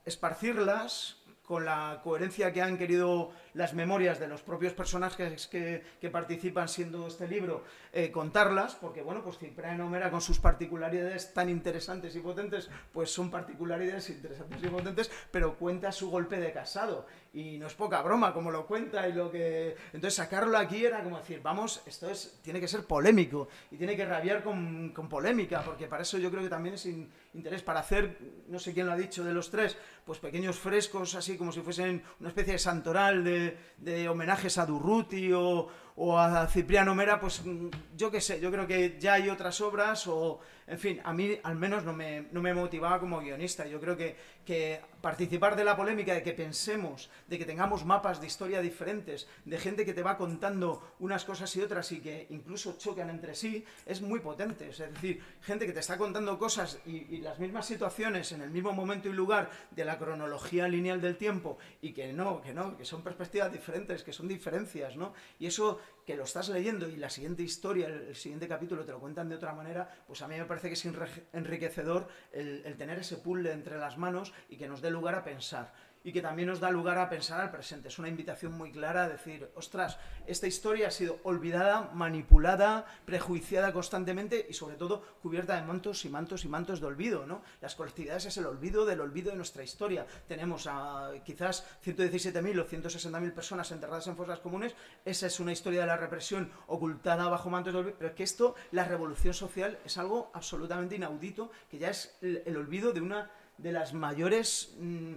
[0.05, 6.09] esparcirlas con la coherencia que han querido las memorias de los propios personajes que, que
[6.09, 11.49] participan siendo este libro, eh, contarlas, porque bueno, pues Cipriano Mera con sus particularidades tan
[11.49, 17.07] interesantes y potentes, pues son particularidades interesantes y potentes, pero cuenta su golpe de casado.
[17.33, 19.75] Y no es poca broma como lo cuenta y lo que...
[19.93, 23.95] Entonces sacarlo aquí era como decir, vamos, esto es, tiene que ser polémico y tiene
[23.95, 27.61] que rabiar con, con polémica, porque para eso yo creo que también es in, interés
[27.61, 31.37] para hacer, no sé quién lo ha dicho de los tres, pues pequeños frescos así
[31.37, 33.44] como si fuesen una especie de santoral de
[33.77, 35.67] de, homenajes a Durruti o,
[35.97, 39.61] o a Cipriano Mera, pues mm, yo qué sé, yo creo que ya hay otras
[39.61, 43.65] obras o, en fin, a mí al menos no me, no me motivaba como guionista.
[43.65, 44.15] Yo creo que,
[44.45, 49.27] que participar de la polémica, de que pensemos, de que tengamos mapas de historia diferentes,
[49.45, 53.35] de gente que te va contando unas cosas y otras y que incluso chocan entre
[53.35, 54.69] sí, es muy potente.
[54.69, 58.49] Es decir, gente que te está contando cosas y, y las mismas situaciones en el
[58.49, 62.75] mismo momento y lugar de la cronología lineal del tiempo y que no, que no,
[62.75, 65.13] que son perspectivas diferentes, que son diferencias, ¿no?
[65.39, 68.99] Y eso que lo estás leyendo y la siguiente historia, el, siguiente capítulo te lo
[68.99, 70.85] cuentan de otra manera, pues a mí me parece que es
[71.33, 75.23] enriquecedor el, el tener ese puzzle entre las manos y que nos dé lugar a
[75.23, 75.73] pensar
[76.05, 77.87] y que también nos da lugar a pensar al presente.
[77.87, 79.97] Es una invitación muy clara a decir, ostras,
[80.27, 86.09] esta historia ha sido olvidada, manipulada, prejuiciada constantemente y sobre todo cubierta de mantos y
[86.09, 87.25] mantos y mantos de olvido.
[87.25, 87.41] ¿no?
[87.59, 90.05] Las colectividades es el olvido del olvido de nuestra historia.
[90.27, 94.75] Tenemos a quizás 117.000 o 160.000 personas enterradas en fosas comunes.
[95.05, 97.97] Esa es una historia de la represión ocultada bajo mantos de olvido.
[97.97, 102.55] Pero es que esto, la revolución social, es algo absolutamente inaudito, que ya es el,
[102.55, 104.75] olvido de una de las mayores...
[104.77, 105.15] Mmm,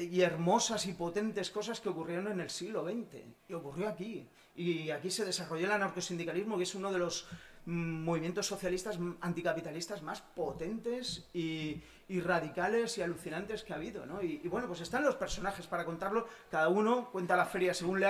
[0.00, 3.24] y hermosas y potentes cosas que ocurrieron en el siglo XX.
[3.48, 4.28] Y ocurrió aquí.
[4.54, 7.26] Y aquí se desarrolló el anarcosindicalismo, que es uno de los
[7.66, 14.22] movimientos socialistas anticapitalistas más potentes y, y, radicales y alucinantes que ha habido, ¿no?
[14.22, 18.06] Y, bueno, pues están los personajes para contarlo, cada uno cuenta la feria según le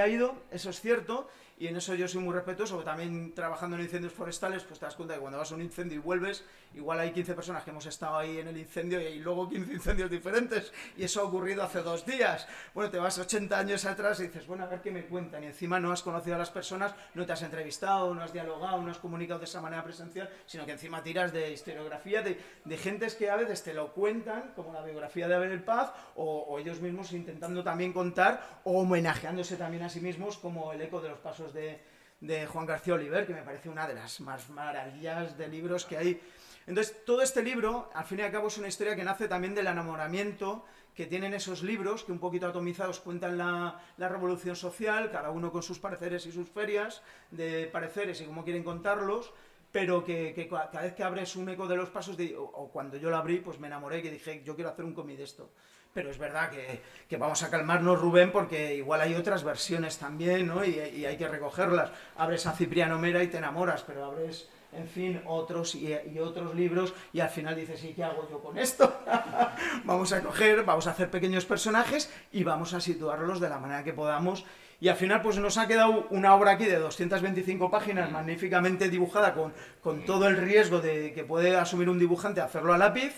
[0.00, 1.28] ha ido, eso es cierto,
[1.60, 4.96] y en eso yo soy muy respetuoso, también trabajando en incendios forestales, pues te das
[4.96, 6.42] cuenta que cuando vas a un incendio y vuelves,
[6.74, 9.74] igual hay 15 personas que hemos estado ahí en el incendio y hay luego 15
[9.74, 12.48] incendios diferentes, y eso ha ocurrido hace dos días.
[12.72, 15.48] Bueno, te vas 80 años atrás y dices, bueno, a ver qué me cuentan, y
[15.48, 18.90] encima no has conocido a las personas, no te has entrevistado, no has dialogado, no
[18.90, 23.14] has comunicado de esa manera presencial, sino que encima tiras de historiografía de, de gentes
[23.14, 26.58] que a veces te lo cuentan, como la biografía de Abel el Paz, o, o
[26.58, 31.10] ellos mismos intentando también contar, o homenajeándose también a sí mismos, como el eco de
[31.10, 31.80] los pasos de,
[32.20, 35.96] de Juan García Oliver, que me parece una de las más maravillas de libros que
[35.96, 36.20] hay.
[36.66, 39.54] Entonces, todo este libro, al fin y al cabo, es una historia que nace también
[39.54, 45.10] del enamoramiento que tienen esos libros, que un poquito atomizados cuentan la, la, revolución social,
[45.10, 49.32] cada uno con sus pareceres y sus ferias de pareceres y cómo quieren contarlos,
[49.72, 52.70] pero que, que cada vez que abres un eco de los pasos, de, o, o,
[52.70, 55.24] cuando yo lo abrí, pues me enamoré y dije, yo quiero hacer un cómic de
[55.24, 55.50] esto.
[55.92, 60.46] Pero es verdad que, que, vamos a calmarnos, Rubén, porque igual hay otras versiones también,
[60.46, 60.64] ¿no?
[60.64, 61.90] Y, y hay que recogerlas.
[62.16, 66.54] Abres a Cipriano Mera y te enamoras, pero abres en fin, otros y, y, otros
[66.54, 69.00] libros, y al final dices, ¿y qué hago yo con esto?
[69.84, 73.82] vamos a coger, vamos a hacer pequeños personajes y vamos a situarlos de la manera
[73.82, 74.44] que podamos.
[74.80, 79.34] Y al final, pues nos ha quedado una obra aquí de 225 páginas, magníficamente dibujada,
[79.34, 83.12] con, con todo el riesgo de que puede asumir un dibujante hacerlo a lápiz.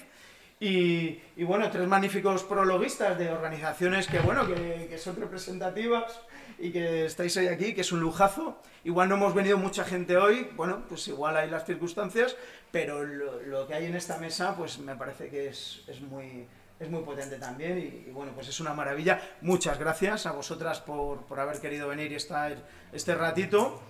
[0.63, 6.21] Y, y, bueno, tres magníficos prologuistas de organizaciones que, bueno, que, que, son representativas
[6.57, 8.63] y que estáis hoy aquí, que es un lujazo.
[8.85, 12.37] Igual no hemos venido mucha gente hoy, bueno, pues igual hay las circunstancias,
[12.71, 16.47] pero lo, lo que hay en esta mesa, pues me parece que es, es muy,
[16.79, 19.21] es muy potente también y, y, bueno, pues es una maravilla.
[19.41, 22.57] Muchas gracias a vosotras por, por haber querido venir y estar
[22.93, 23.83] este ratito.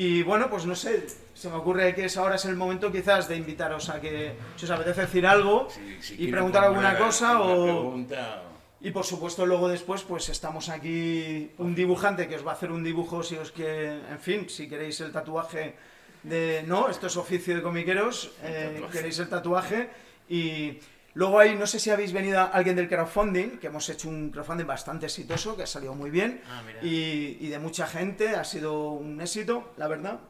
[0.00, 3.28] Y bueno, pues no sé, se me ocurre que es ahora es el momento quizás
[3.28, 5.68] de invitaros a que si os apetece decir algo
[6.00, 7.64] si y preguntar alguna cosa o...
[7.64, 8.42] pregunta,
[8.80, 12.72] Y por supuesto luego después pues estamos aquí un dibujante que os va a hacer
[12.72, 15.74] un dibujo si os que, en fin, si queréis el tatuaje
[16.22, 16.64] de...
[16.66, 19.90] No, esto es oficio de comiqueros, eh, queréis el tatuaje
[20.30, 20.78] y...
[21.14, 24.30] Luego hay, no sé si habéis venido a alguien del crowdfunding, que hemos hecho un
[24.30, 28.44] crowdfunding bastante exitoso, que ha salido muy bien, Ah, y, y de mucha gente, ha
[28.44, 30.20] sido un éxito, la verdad.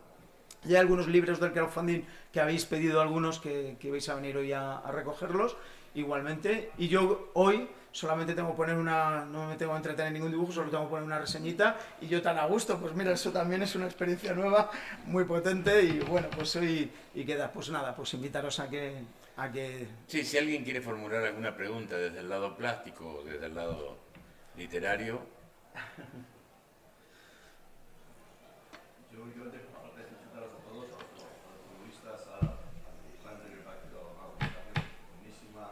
[0.64, 2.02] Y hay algunos libros del crowdfunding
[2.32, 5.56] que habéis pedido algunos que, que vais a venir hoy a, a recogerlos
[5.94, 6.70] igualmente.
[6.78, 10.30] Y yo hoy solamente tengo que poner una, no me tengo que entretener en ningún
[10.30, 13.32] dibujo, solo tengo que poner una reseñita y yo tan a gusto, pues mira, eso
[13.32, 14.70] también es una experiencia nueva,
[15.06, 19.02] muy potente y bueno, pues hoy, y queda, pues nada, pues invitaros a que,
[19.40, 23.46] a que Sí, si alguien quiere formular alguna pregunta desde el lado plástico o desde
[23.46, 23.96] el lado
[24.56, 25.20] literario,
[29.12, 33.48] Yo únicamente, aparte de felicitaros a todos, a los, a los futbolistas, a, al dibujante
[33.48, 34.86] que me ha parecido una presentación
[35.18, 35.64] buenísima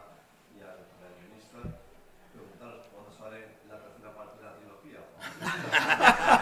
[0.55, 1.59] y al, al guionista,
[2.33, 3.39] preguntaros cuándo sale
[3.69, 4.99] la tercera parte de la trilogía.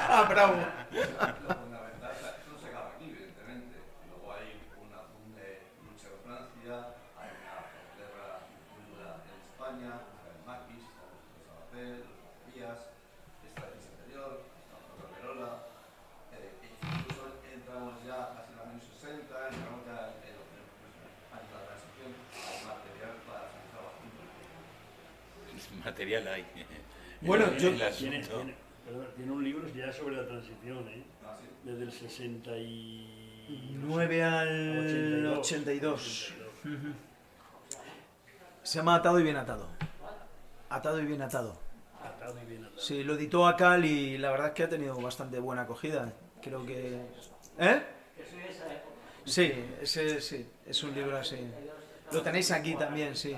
[0.10, 0.58] ¡Ah, bravo!
[0.58, 3.78] Lo fundamental, o sea, esto no se acaba aquí, evidentemente.
[4.10, 5.06] Luego hay una
[5.38, 7.62] eh, lucha con Francia, hay una
[7.94, 8.42] guerra
[8.90, 12.82] dura en España, está el Maquis, están los Sabacel, los Díaz,
[13.46, 15.52] está el anterior, está Pablo Carola,
[16.34, 20.66] eh, e incluso entramos ya casi en los años 60, entramos ya en los en
[20.66, 20.74] los
[21.30, 24.18] años de la transición, hay material para seguir trabajando.
[25.98, 26.46] Material hay.
[27.22, 31.04] Bueno, El- yo- el Tiene, tiene- perdón, tiene un libro ya sobre la transición, ¿eh?
[31.26, 31.48] Ah, sí.
[31.64, 33.76] desde el 60 y...
[33.82, 36.34] 9 al 82.
[38.62, 39.68] Se llama Atado y Bien Atado.
[40.70, 41.60] Atado y Bien Atado.
[42.04, 42.78] Atado y bien atado.
[42.80, 46.14] Sí, lo editó Acal y la verdad es que ha tenido bastante buena acogida.
[46.42, 47.02] Creo que...
[47.58, 47.82] ¿Eh?
[49.26, 51.38] Sí, ese sí, es un libro así.
[52.12, 53.36] Lo tenéis aquí también, sí.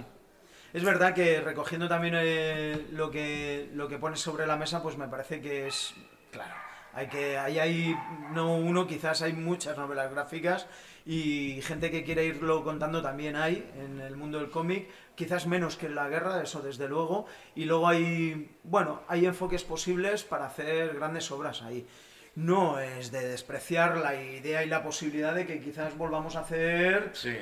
[0.73, 4.97] Es verdad que recogiendo también eh, lo que lo que pones sobre la mesa, pues
[4.97, 5.95] me parece que es
[6.31, 6.53] claro.
[6.93, 7.95] Hay que hay
[8.31, 10.67] no uno, quizás hay muchas novelas gráficas
[11.05, 15.75] y gente que quiere irlo contando también hay en el mundo del cómic, quizás menos
[15.75, 20.45] que en la guerra, eso desde luego, y luego hay bueno, hay enfoques posibles para
[20.47, 21.87] hacer grandes obras ahí.
[22.35, 27.09] No es de despreciar la idea y la posibilidad de que quizás volvamos a hacer
[27.13, 27.37] Sí.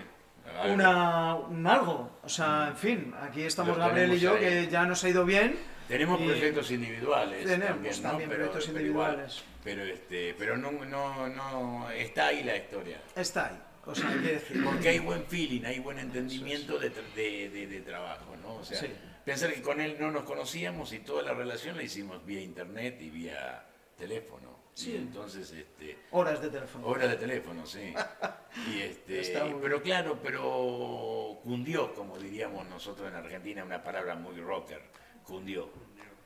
[0.74, 2.20] Una, un algo.
[2.24, 4.40] O sea, en fin, aquí estamos Gabriel y yo, ahí.
[4.40, 5.58] que ya nos ha ido bien.
[5.88, 7.46] Tenemos y- proyectos individuales.
[7.46, 8.02] Tenemos también, ¿no?
[8.10, 9.34] también Pero- proyectos pero individuales.
[9.38, 13.00] igual, pero este, pero no, no, no, está ahí la historia.
[13.16, 13.60] Está ahí.
[13.86, 14.64] O sea, hay que decir.
[14.66, 18.56] Porque hay buen feeling, hay buen entendimiento de, de, de- de trabajo, ¿no?
[18.56, 18.88] O sea, Sí.
[19.24, 22.98] pensar que con él no nos conocíamos y toda la relación la hicimos vía internet
[23.02, 23.64] y vía
[23.98, 24.57] teléfono.
[24.78, 24.92] Sí.
[24.92, 26.86] Y entonces, este, Horas de teléfono.
[26.86, 27.96] hora de teléfono, sí.
[28.72, 34.40] Y este, Está pero claro, pero cundió, como diríamos nosotros en Argentina, una palabra muy
[34.40, 34.84] rocker,
[35.24, 35.68] cundió.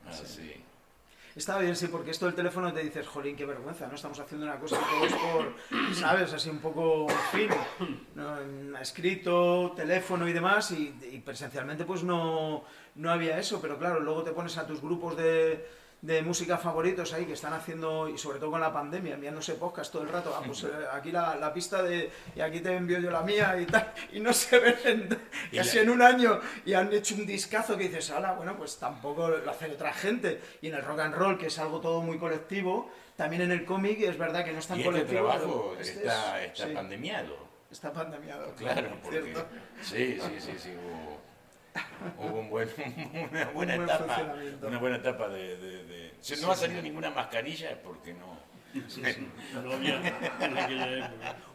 [0.06, 0.54] Ah, sí.
[1.34, 3.96] Estaba bien, sí, porque esto del teléfono te dices, jolín, qué vergüenza, ¿no?
[3.96, 5.56] Estamos haciendo una cosa que es por,
[5.96, 6.34] ¿sabes?
[6.34, 7.56] Así un poco fino.
[8.16, 8.78] ¿no?
[8.80, 14.24] Escrito, teléfono y demás, y, y presencialmente pues no, no había eso, pero claro, luego
[14.24, 15.66] te pones a tus grupos de,
[16.02, 19.92] de música favoritos ahí que están haciendo, y sobre todo con la pandemia, enviándose podcast
[19.92, 23.00] todo el rato, ah, pues eh, aquí la, la pista de, y aquí te envío
[23.00, 25.20] yo la mía y tal, y no se ven
[25.56, 29.28] casi en un año y han hecho un discazo que dices, ala, bueno, pues tampoco
[29.30, 30.42] lo hace otra gente.
[30.62, 33.66] Y en el rock and roll, que es algo todo muy colectivo, También en el
[33.66, 35.28] cómic es verdad que no es tan Y este colectivo.
[35.30, 37.38] trabajo este está, es- está sí, pandemiado.
[37.70, 38.56] está pandemiado.
[38.56, 39.46] Claro, porque ¿cierto?
[39.84, 41.22] sí, sí, sí, sí, hubo,
[42.18, 42.70] hubo un buen,
[43.32, 47.10] una buena buen etapa, una buena etapa de, de- de- si no ha salido ninguna
[47.10, 48.40] mascarilla es porque no.
[48.74, 49.10] Época.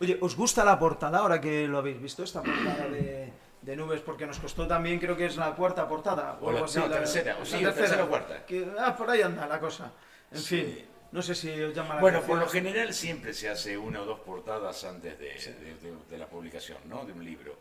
[0.00, 2.22] Oye, ¿os gusta la portada ahora que lo habéis visto?
[2.22, 6.38] Esta portada de, de nubes, porque nos costó también, creo que es la cuarta portada.
[6.40, 8.44] O la- así, no, tercera, o sí, la tercera o cuarta.
[8.44, 9.92] Que, ah, por ahí anda la cosa.
[10.30, 10.62] En Sí.
[10.62, 12.38] fin, no sé si os llama la Bueno, atención.
[12.38, 16.18] por lo general siempre se hace una o dos portadas antes de, de- de- de
[16.18, 17.04] la publicación, ¿no?
[17.04, 17.56] De un libro.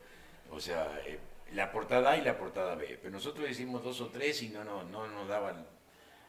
[0.51, 1.18] O sea, eh,
[1.53, 2.99] la portada A y la portada B.
[3.01, 5.65] Pero nosotros hicimos dos o tres y no, no, no nos daban,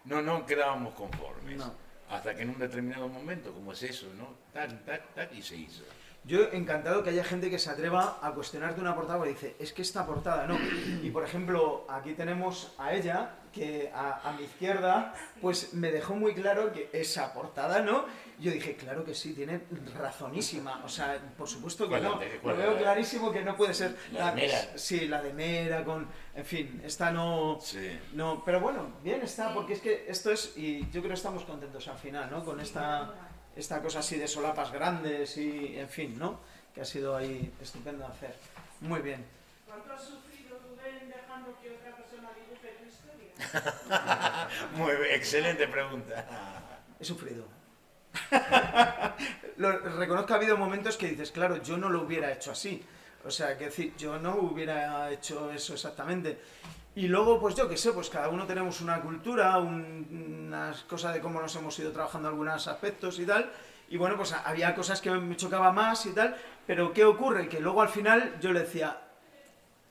[0.05, 1.57] no, no quedábamos conformes.
[1.57, 1.73] No.
[2.09, 4.37] Hasta que en un determinado momento, como es eso, ¿no?
[4.53, 5.83] Tac, tac, tac, y se hizo.
[6.27, 9.73] Yo encantado que haya gente que se atreva a cuestionarte una portada porque dice, es
[9.73, 10.59] que esta portada no.
[11.03, 16.15] Y por ejemplo, aquí tenemos a ella, que a, a mi izquierda, pues me dejó
[16.15, 18.05] muy claro que esa portada no.
[18.39, 19.63] Yo dije, claro que sí, tiene
[19.99, 20.83] razonísima.
[20.85, 22.11] O sea, por supuesto que ¿Cuál no.
[22.17, 23.97] Lo ¿Cuál veo clarísimo que no puede ser.
[24.13, 24.59] La de Mera.
[24.75, 26.07] Sí, la de Mera, con.
[26.35, 27.59] En fin, esta no.
[27.63, 27.99] Sí.
[28.13, 31.45] No, pero bueno, bien está, porque es que esto es, y yo creo que estamos
[31.45, 32.45] contentos al final, ¿no?
[32.45, 33.26] Con esta,
[33.57, 36.41] esta cosa así de solapas grandes y, en fin, ¿no?
[36.75, 38.35] Que ha sido ahí estupendo hacer.
[38.81, 39.25] Muy bien.
[39.67, 44.49] ¿Cuánto has sufrido Rubén dejando que otra persona dibuje tu historia?
[44.77, 46.27] Muy bien, excelente pregunta.
[47.01, 47.47] He sufrido.
[49.57, 52.85] Lo, reconozco que ha habido momentos que dices, claro, yo no lo hubiera hecho así.
[53.25, 56.39] O sea, que decir, yo no hubiera hecho eso exactamente.
[56.97, 61.13] Y luego, pues yo qué sé, pues cada uno tenemos una cultura, un- unas cosas
[61.15, 63.51] de cómo nos hemos ido trabajando algunos aspectos y tal.
[63.89, 66.35] Y bueno, pues había cosas que me chocaba más y tal.
[66.67, 67.49] Pero ¿qué ocurre?
[67.49, 68.99] Que luego al final yo le decía,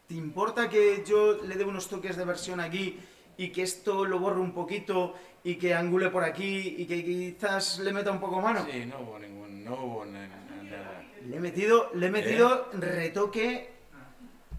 [0.08, 3.00] ¿te importa que yo le dé unos toques de versión aquí
[3.38, 7.80] y que esto lo borre un poquito y que angule por aquí y que quizás
[7.80, 8.66] le meta un poco mano?
[8.70, 11.04] Sí, no hubo ningún, no hubo na- na- nada.
[11.24, 13.70] Le he metido, le he metido retoque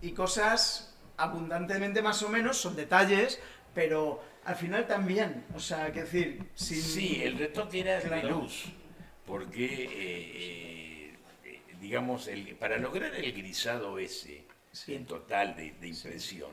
[0.01, 3.41] y cosas abundantemente más o menos, son detalles,
[3.75, 6.81] pero al final también, o sea, que decir, sin...
[6.83, 8.29] Sí, el retoque era de Claro.
[8.41, 8.65] luz,
[9.27, 11.15] porque, eh,
[11.45, 14.95] eh, digamos, el- para lograr el grisado ese, Sí.
[14.95, 16.51] en total de, de impresión,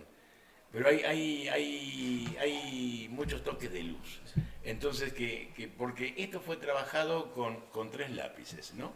[0.72, 4.22] pero hay, hay, hay, hay muchos toques de luz.
[4.64, 8.94] Entonces, que, que- porque esto fue trabajado con, con tres lápices, ¿no?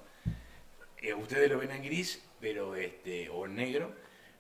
[1.01, 3.93] Eh, ustedes lo ven en gris, pero este, o en negro,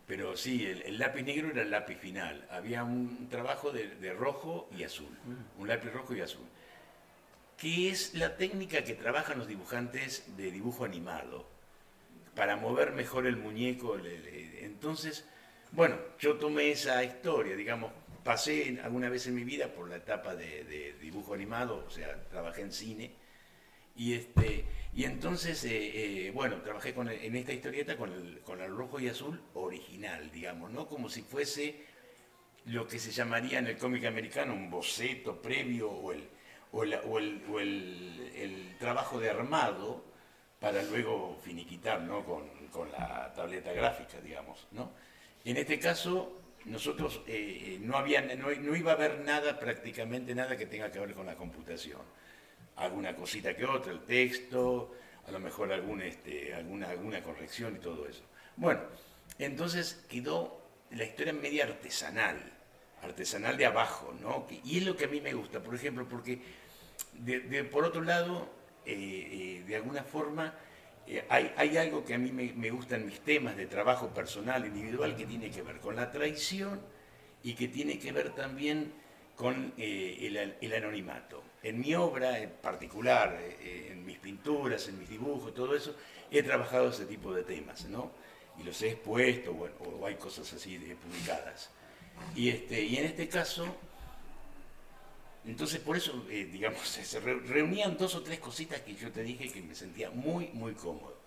[0.07, 2.47] pero sí, el, el lápiz negro era el lápiz final.
[2.49, 5.15] Había un trabajo de, de rojo y azul,
[5.57, 6.45] un lápiz rojo y azul,
[7.57, 11.45] que es la técnica que trabajan los dibujantes de dibujo animado,
[12.35, 13.97] para mover mejor el muñeco.
[14.61, 15.25] Entonces,
[15.71, 17.91] bueno, yo tomé esa historia, digamos,
[18.23, 22.23] pasé alguna vez en mi vida por la etapa de, de dibujo animado, o sea,
[22.29, 23.11] trabajé en cine,
[23.97, 28.61] y, este, y entonces, eh, eh, bueno, trabajé con en esta historieta con el, con
[28.61, 30.87] el rojo y azul original, digamos, ¿no?
[30.87, 31.83] Como si fuese
[32.65, 36.27] lo que se llamaría en el cómic americano un boceto previo o el,
[36.71, 36.93] o el,
[37.49, 40.03] o el- el- trabajo de armado
[40.59, 42.23] para luego finiquitar ¿no?
[42.25, 44.67] con, con la tableta gráfica, digamos.
[44.71, 44.91] ¿no?
[45.45, 50.57] En este caso, nosotros eh, no, había, no, no iba a haber nada, prácticamente nada
[50.57, 52.01] que tenga que ver con la computación.
[52.77, 54.93] Alguna cosita que otra, el texto,
[55.27, 58.23] a lo mejor algún, este, alguna, alguna corrección y todo eso.
[58.55, 58.81] Bueno,
[59.39, 60.61] entonces quedó
[60.91, 62.37] la historia media artesanal,
[63.01, 64.47] artesanal de abajo, ¿no?
[64.63, 66.39] Y es lo que a mí me gusta, por ejemplo, porque
[67.71, 68.49] por otro lado,
[68.85, 70.53] eh, eh, de alguna forma,
[71.05, 74.09] eh, hay, hay algo que a mí me, me gusta en mis temas de trabajo
[74.13, 76.81] personal, individual, que tiene que ver con la traición
[77.43, 78.93] y que tiene que ver también
[79.35, 81.43] con el anonimato.
[81.67, 85.95] En mi obra en particular, eh, eh, en mis pinturas, en mis dibujos, todo eso,
[86.31, 88.11] he trabajado ese tipo de temas, ¿no?
[88.59, 91.69] Y los he expuesto, bueno, o hay cosas así de, publicadas.
[92.35, 93.65] Y, este, y en este caso,
[95.45, 99.23] entonces por eso, eh, digamos, se re- reunían dos o tres cositas que yo te
[99.23, 101.17] dije que me sentía muy, muy cómodo.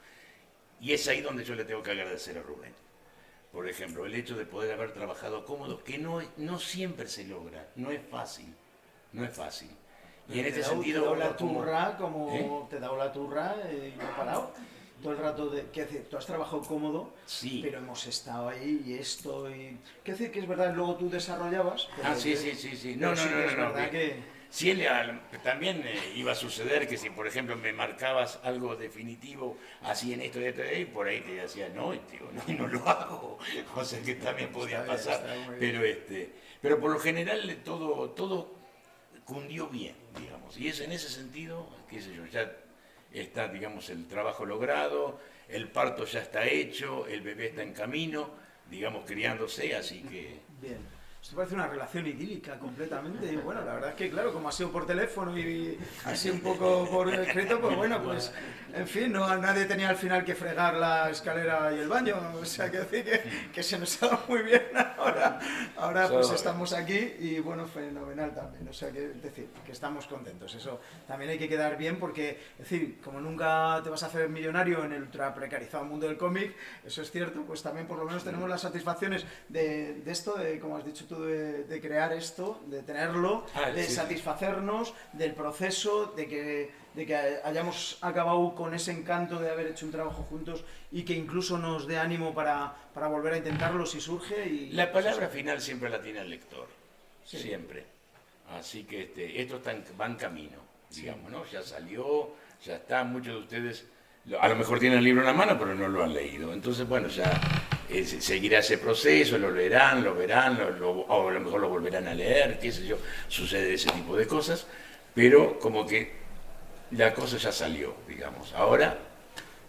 [0.80, 2.72] Y es ahí donde yo le tengo que agradecer a Rubén.
[3.53, 7.68] Por ejemplo, el hecho de poder haber trabajado cómodo, que no, no siempre se logra,
[7.76, 8.55] no es fácil,
[9.12, 9.70] no es fácil.
[10.33, 11.12] Y en Te este da- sentido...
[11.12, 12.66] Te da la como- turra, como ¿Eh?
[12.70, 14.53] te da la turra eh, y no he parado.
[15.03, 15.64] Todo el rato de.
[15.72, 16.07] ¿Qué decir?
[16.11, 17.61] Tú has trabajado cómodo, Sí.
[17.64, 19.78] pero hemos estado ahí y esto y.
[20.05, 20.31] ¿Qué decir?
[20.31, 21.89] Que es verdad, luego tú desarrollabas.
[22.05, 22.97] Ah, sí, sí, sí, sí.
[22.97, 24.22] No, no, sí no, no, es no, verdad que-
[24.89, 30.12] al- también eh, iba a suceder que si, por ejemplo, me marcabas algo definitivo así
[30.12, 32.87] en esto y esto y por ahí te decía, no, y digo, no, no lo
[32.87, 33.39] hago.
[33.76, 35.24] O sea que también podía pasar.
[35.59, 38.60] Pero este, pero por lo general todo, todo
[39.31, 40.59] cundió bien, digamos.
[40.59, 42.53] Y es en ese sentido, qué sé yo, ya
[43.12, 48.31] está, digamos, el trabajo logrado, el parto ya está hecho, el bebé está en camino,
[48.68, 50.41] digamos, criándose, así que...
[50.61, 50.78] Bien.
[51.23, 53.31] Esto parece una relación idílica completamente.
[53.31, 56.41] Y bueno, la verdad es que, claro, como ha sido por teléfono y así un
[56.41, 58.33] poco por escrito, pues bueno, pues
[58.73, 62.16] en fin, no, nadie tenía al final que fregar la escalera y el baño.
[62.41, 64.62] O sea, que decir que, que se nos ha dado muy bien
[64.97, 65.39] ahora.
[65.77, 68.66] Ahora pues estamos aquí y bueno, fenomenal también.
[68.68, 70.55] O sea, que decir, que estamos contentos.
[70.55, 74.29] Eso también hay que quedar bien porque, es decir, como nunca te vas a hacer
[74.31, 76.55] millonario en el ultra precarizado mundo del cómic,
[76.85, 80.59] eso es cierto, pues también por lo menos tenemos las satisfacciones de, de esto, de
[80.59, 83.95] como has dicho tú, de, de crear esto, de tenerlo, Ah, de sí, sí.
[83.97, 89.85] satisfacernos del proceso, de que, de que hayamos acabado con ese encanto de haber hecho
[89.87, 94.01] un trabajo juntos y que incluso nos dé ánimo para, para volver a intentarlo si
[94.01, 94.47] surge.
[94.47, 96.67] Y, La palabra final siempre la tiene el lector,
[97.25, 97.85] siempre.
[98.59, 100.59] Así que este, esto está en, va en camino,
[100.91, 101.45] digamos, ¿no?
[101.47, 102.31] Ya salió,
[102.65, 103.87] ya está, muchos de ustedes
[104.41, 106.53] a lo mejor tienen el libro en la mano, pero no lo han leído.
[106.53, 107.41] Entonces, bueno, ya
[107.91, 112.07] eh, se- seguirá ese proceso, lo leerán, lo verán, o a lo mejor lo volverán
[112.09, 114.66] a leer, qué sé yo, sucede ese tipo de cosas,
[115.14, 116.12] pero como que
[116.93, 118.53] la cosa ya salió, digamos.
[118.55, 118.99] Ahora,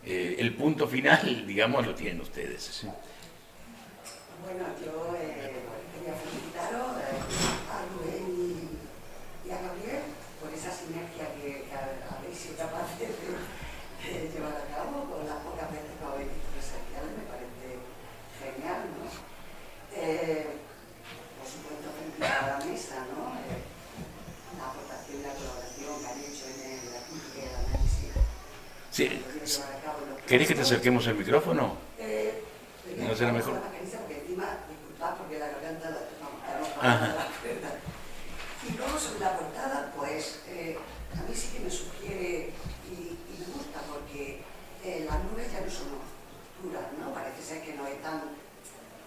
[0.04, 2.84] eh, el punto final, digamos, lo tienen ustedes.
[4.44, 5.54] Bueno, yo eh,
[5.94, 7.22] quería felicitaros eh,
[7.70, 10.02] a Rubén y, y a Gabriel
[10.42, 15.46] por esa sinergia que, que habéis sido capaces de, de llevar a cabo con las
[15.46, 17.68] pocas veces que habéis visto presenciales, me parece
[18.42, 19.06] genial, ¿no?
[19.94, 20.58] Eh,
[21.38, 23.38] por supuesto, felicitar a la mesa, ¿no?
[23.46, 23.62] Eh,
[24.58, 28.10] la aportación y la colaboración que han hecho en el, la crítica y el análisis.
[28.90, 29.06] Sí.
[29.08, 31.76] que podría llevar a cabo en los ¿Querés que te acerquemos el micrófono?
[32.00, 32.42] eh,
[32.98, 33.54] ¿No será mejor?
[33.56, 37.00] La mascarilla, porque encima, disculpad, porque la garganta la vamos, tenemos Ajá.
[37.00, 37.72] para la cuerda.
[38.64, 40.78] Y luego sobre la portada, pues eh,
[41.20, 42.54] a mí sí que me sugiere
[42.88, 44.40] y, y me gusta porque
[44.86, 47.12] eh, las nubes ya no son oscuras, ¿no?
[47.14, 48.32] Parece ser que nos están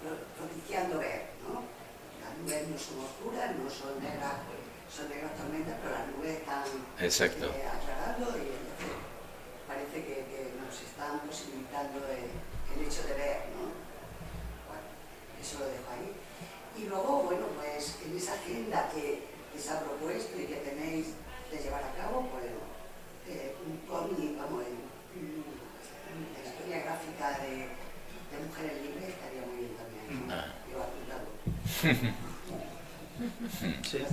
[0.04, 1.64] pro- propiciando ver, ¿no?
[2.20, 4.44] Las nubes no son oscuras, no son negras,
[4.92, 6.64] son negras tormentas, pero las nubes están
[7.00, 7.46] Exacto.
[7.48, 8.92] eh, aclarando y entonces
[9.64, 13.70] parece que, que nos están posibilitando el, el hecho de ver, ¿no?
[14.68, 14.86] Bueno,
[15.40, 16.10] eso lo dejo ahí.
[16.76, 21.06] Y luego, bueno, pues en esa agenda que, que se ha propuesto y que tenéis
[21.50, 22.44] de llevar a cabo, pues
[23.28, 24.76] eh, un cómic, vamos, en,
[25.16, 25.42] en
[26.36, 30.34] la historia gráfica de, de mujeres libres estaría muy bien también, ¿no?
[30.34, 30.52] Ah.
[30.70, 31.26] Yo apuntado.
[33.82, 34.04] Sí.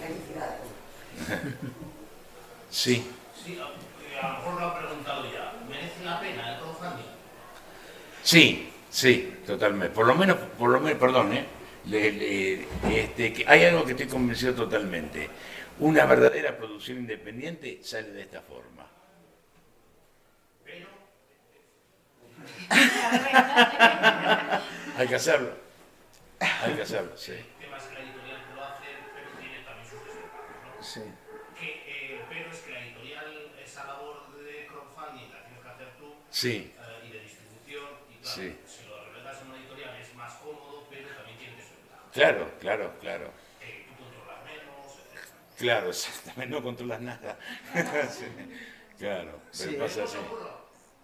[0.00, 0.68] Felicidades.
[2.70, 3.10] Sí.
[3.44, 5.52] Sí, a, a lo mejor lo han preguntado ya.
[5.68, 7.04] ¿Merece la pena el crowdfunding?
[8.34, 9.94] Sí, sí, totalmente.
[9.94, 11.44] Por lo menos, por lo menos, perdón, ¿eh?
[11.86, 12.66] Le- le-
[13.04, 15.30] este, que hay algo que estoy convencido totalmente.
[15.78, 18.88] Una verdadera producción independiente sale de esta forma.
[20.64, 20.88] Pero
[24.98, 25.50] Hay que hacerlo.
[26.40, 27.30] Hay que hacerlo, sí.
[27.32, 30.82] el tema es que la editorial que lo hace, pero tiene también sus desventajas, ¿no?
[30.82, 31.00] Sí.
[31.58, 35.88] Que, eh, pero es que la editorial, esa labor de crowdfunding la tienes que hacer
[36.00, 36.72] tú Sí,
[38.34, 38.56] Sí.
[38.66, 42.10] si lo relegas en una editorial es más cómodo, pero también tiene desventajas.
[42.12, 43.30] claro, claro, claro.
[43.60, 45.58] Eh, tú controlas menos, etc.
[45.58, 47.38] Claro, exactamente, no controlas nada.
[48.10, 48.26] Sí,
[48.98, 49.76] Claro, pero Sí.
[49.76, 50.16] pasa así.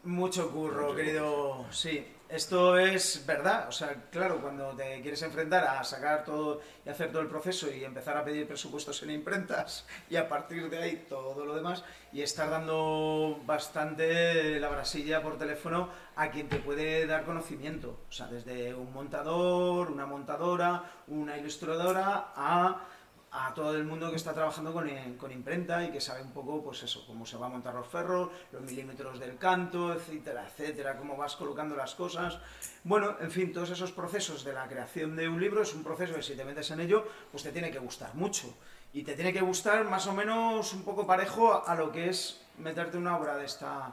[0.04, 1.66] Mucho curro, Mucho querido.
[1.72, 3.68] Sí, esto es verdad.
[3.68, 7.70] O sea, claro, cuando te quieres enfrentar a sacar todo y hacer todo el proceso
[7.70, 11.84] y empezar a pedir presupuestos en imprentas y a partir de ahí todo lo demás
[12.12, 18.00] y estar dando bastante la brasilla por teléfono a quien te puede dar conocimiento.
[18.08, 22.86] O sea, desde un montador, una montadora, una ilustradora a
[23.32, 26.32] a todo el mundo que está trabajando con, eh, con imprenta y que sabe un
[26.32, 30.46] poco, pues eso, cómo se va a montar los ferros, los milímetros del canto, etcétera,
[30.48, 32.38] etcétera, cómo vas colocando las cosas.
[32.82, 36.14] Bueno, en fin, todos esos procesos de la creación de un libro es un proceso
[36.14, 38.52] que si te metes en ello, pues te tiene que gustar mucho.
[38.92, 42.40] Y te tiene que gustar más o menos un poco parejo a lo que es
[42.58, 43.92] meterte una obra de esta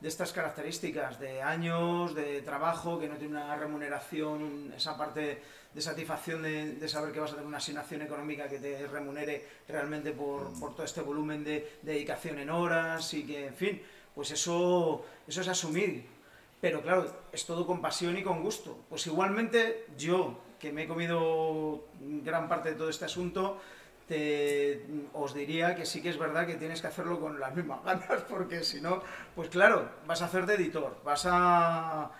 [0.00, 5.42] de estas características, de años, de trabajo, que no tiene una remuneración, esa parte
[5.72, 9.46] de satisfacción de, de saber que vas a tener una asignación económica que te remunere
[9.68, 13.82] realmente por, por todo este volumen de, de dedicación en horas y que, en fin,
[14.14, 16.06] pues eso, eso es asumir.
[16.60, 18.78] Pero claro, es todo con pasión y con gusto.
[18.88, 23.60] Pues igualmente yo, que me he comido gran parte de todo este asunto,
[24.10, 24.82] te,
[25.14, 28.22] os diría que sí que es verdad que tienes que hacerlo con las mismas ganas,
[28.28, 29.02] porque si no,
[29.36, 32.10] pues claro, vas a hacer de editor, vas a...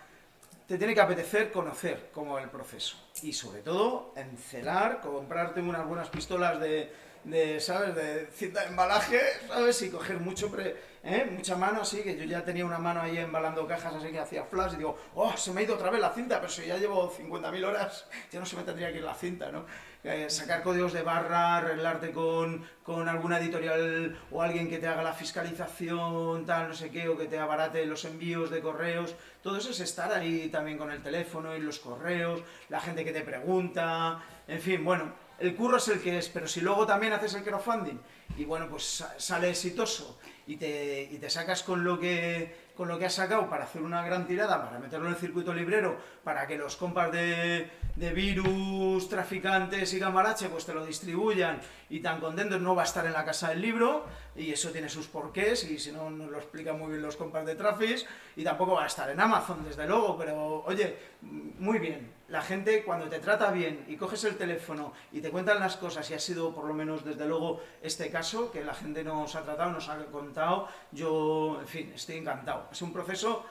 [0.69, 2.97] Te tiene que apetecer conocer cómo el proceso.
[3.23, 6.93] Y sobre todo, encelar, comprarte unas buenas pistolas de,
[7.25, 7.93] de, ¿sabes?
[7.97, 9.83] De cinta de embalaje, ¿sabes?
[9.83, 11.29] Y coger mucho, pre- ¿eh?
[11.29, 14.45] mucha mano así, que yo ya tenía una mano ahí embalando cajas así que hacía
[14.45, 16.77] flash y digo, oh, se me ha ido otra vez la cinta, pero si ya
[16.77, 19.67] llevo 50.000 horas, ya no se me tendría que ir la cinta, ¿no?
[20.03, 25.03] Eh, sacar códigos de barra, arreglarte con, con alguna editorial o alguien que te haga
[25.03, 29.59] la fiscalización, tal, no sé qué, o que te abarate los envíos de correos, todo
[29.59, 32.41] eso es estar ahí también con el teléfono y los correos,
[32.71, 36.49] la gente que te pregunta, en fin, bueno, el curro es el que es, pero
[36.49, 37.99] si luego también haces el crowdfunding
[38.39, 42.89] y bueno, pues sa- sale exitoso y te, y te sacas con lo que con
[42.89, 45.99] lo que has sacado para hacer una gran tirada, para meterlo en el circuito librero,
[46.25, 47.71] para que los compas de,
[48.15, 51.61] virus, traficantes y gambarache pues te lo distribuyan.
[51.91, 54.07] Y tan contentos no va a estar en la casa del libro
[54.37, 57.45] y eso tiene sus porqués y si no nos lo explican muy bien los compas
[57.47, 58.07] de Trafis
[58.37, 62.13] y tampoco va a estar en Amazon desde luego, pero oye, muy bien.
[62.29, 66.09] La gente cuando te trata bien y coges el teléfono y te cuentan las cosas
[66.11, 69.43] y ha sido por lo menos desde luego este caso que la gente nos ha
[69.43, 72.69] tratado, nos ha contado, yo en fin, estoy encantado.
[72.71, 73.45] Es un proceso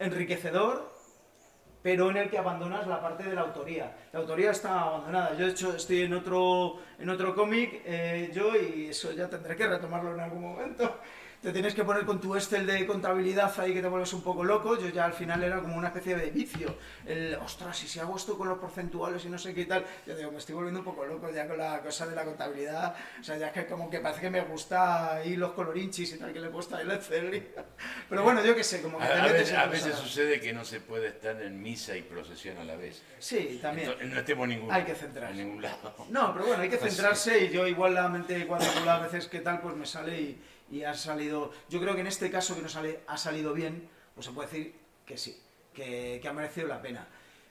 [0.00, 0.93] enriquecedor,
[1.84, 3.94] pero en el que abandonas la parte de la autoría.
[4.10, 5.36] La autoría está abandonada.
[5.36, 9.54] Yo, de hecho, estoy en otro, en otro cómic, eh, yo, y eso ya tendré
[9.54, 11.00] que retomarlo en algún momento.
[11.44, 14.42] Te tienes que poner con tu Excel de contabilidad ahí que te vuelves un poco
[14.42, 14.78] loco.
[14.80, 16.74] Yo ya al final era como una especie de vicio.
[17.04, 19.84] El, ostras, y si hago esto con los porcentuales y no sé qué tal.
[20.06, 22.96] Yo digo, me estoy volviendo un poco loco ya con la cosa de la contabilidad.
[23.20, 26.18] O sea, ya es que como que parece que me gusta ahí los colorinchis y
[26.18, 27.34] tal que le ahí el Excel.
[27.34, 27.46] y-
[28.08, 30.54] Pero bueno, yo qué sé, como que A, te a veces, a veces sucede que
[30.54, 33.02] no se puede estar en misa y procesión a la vez.
[33.18, 33.88] Sí, también.
[33.90, 35.38] Entonces, no estemos ningún, Hay que centrarse.
[35.38, 35.94] en ningún lado.
[36.08, 39.40] No, pero bueno, hay que centrarse y yo igual la mente cuadrícula a veces que
[39.40, 41.52] tal, pues me sale y, y ha salido...
[41.68, 44.48] Yo creo que en este caso que nos sale, ha salido bien, pues se puede
[44.48, 44.74] decir
[45.06, 45.36] que sí,
[45.72, 47.06] que, que ha merecido la pena.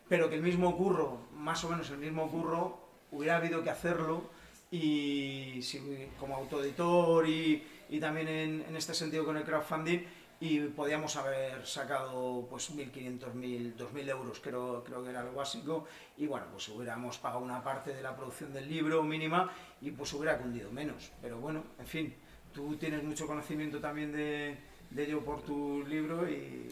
[0.09, 2.77] Pero que el mismo curro, más o menos el mismo curro,
[3.11, 4.23] hubiera habido que hacerlo
[4.71, 9.99] y si- como autoeditor y, y también en, en este sentido con el crowdfunding
[10.39, 15.85] y podíamos haber sacado pues 1.500, 1.000, 2.000 euros creo, creo que era lo básico
[16.17, 20.11] y bueno pues hubiéramos pagado una parte de la producción del libro mínima y pues
[20.13, 22.15] hubiera cundido menos pero bueno en fin
[22.53, 24.57] tú tienes mucho conocimiento también de,
[24.95, 26.69] ello por tu libro y,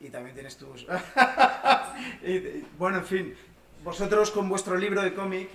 [0.00, 0.86] y también tienes tus
[2.78, 3.34] bueno en fin
[3.84, 5.48] vosotros con vuestro libro de cómic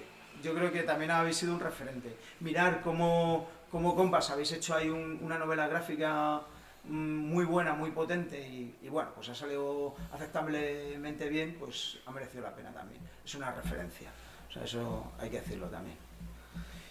[0.43, 4.89] yo creo que también habéis sido un referente mirar cómo como compas habéis hecho ahí
[4.89, 6.41] un- una novela gráfica
[6.83, 12.11] mm, muy buena, muy potente y, y bueno, pues ha salido aceptablemente bien, pues ha
[12.11, 13.01] merecido la pena también.
[13.25, 14.11] Es una referencia.
[14.47, 15.97] O sea, eso hay que decirlo también.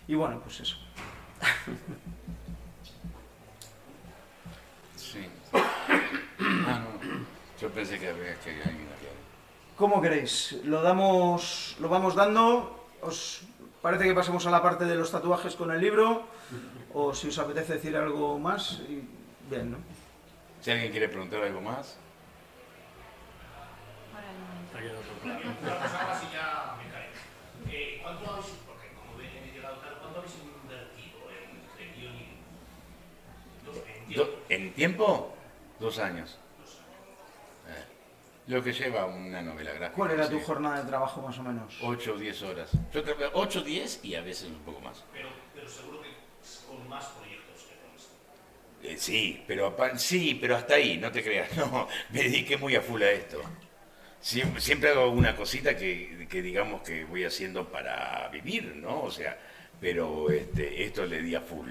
[0.09, 0.77] Y bueno, pues eso.
[4.97, 5.29] Sí.
[6.67, 6.89] Ah, no.
[7.61, 9.11] Yo pensé que había que alguien había.
[9.77, 10.59] ¿Cómo queréis?
[10.65, 12.87] ¿Lo damos, lo vamos dando?
[13.01, 13.43] ¿Os
[13.81, 16.23] parece que pasemos a la parte de los tatuajes con el libro?
[16.95, 18.81] ¿O si os apetece decir algo más?
[18.89, 19.03] Y
[19.51, 19.79] bien, ¿no?
[20.61, 21.99] Si alguien quiere preguntar algo más.
[27.71, 31.19] Eh, ¿Cuánto habéis, porque como ven, he llegado tarde, cuánto habéis invertido
[31.79, 32.15] en, guion
[34.09, 34.31] y tiempo?
[34.49, 35.35] ¿En tiempo?
[35.83, 36.39] Dos años.
[37.69, 37.73] Eh,
[38.47, 39.97] Lo que lleva una novela gráfica.
[39.97, 40.45] ¿Cuál era tu sí.
[40.47, 41.77] jornada de trabajo más o menos?
[41.83, 42.71] 8 o 10 horas.
[42.95, 45.03] Yo trabajo 8 o 10 y a veces un poco más.
[45.13, 46.11] Pero, pero seguro que
[46.69, 48.15] con más proyectos que con esto.
[48.85, 51.51] Eh, sí, pero sí, pero hasta ahí, no te creas.
[51.57, 53.43] No, me dediqué muy a full a esto.
[54.21, 59.03] Siempre, siempre hago una cosita que, que digamos que voy haciendo para vivir, ¿no?
[59.03, 59.37] O sea,
[59.81, 61.71] pero este, esto le di a full.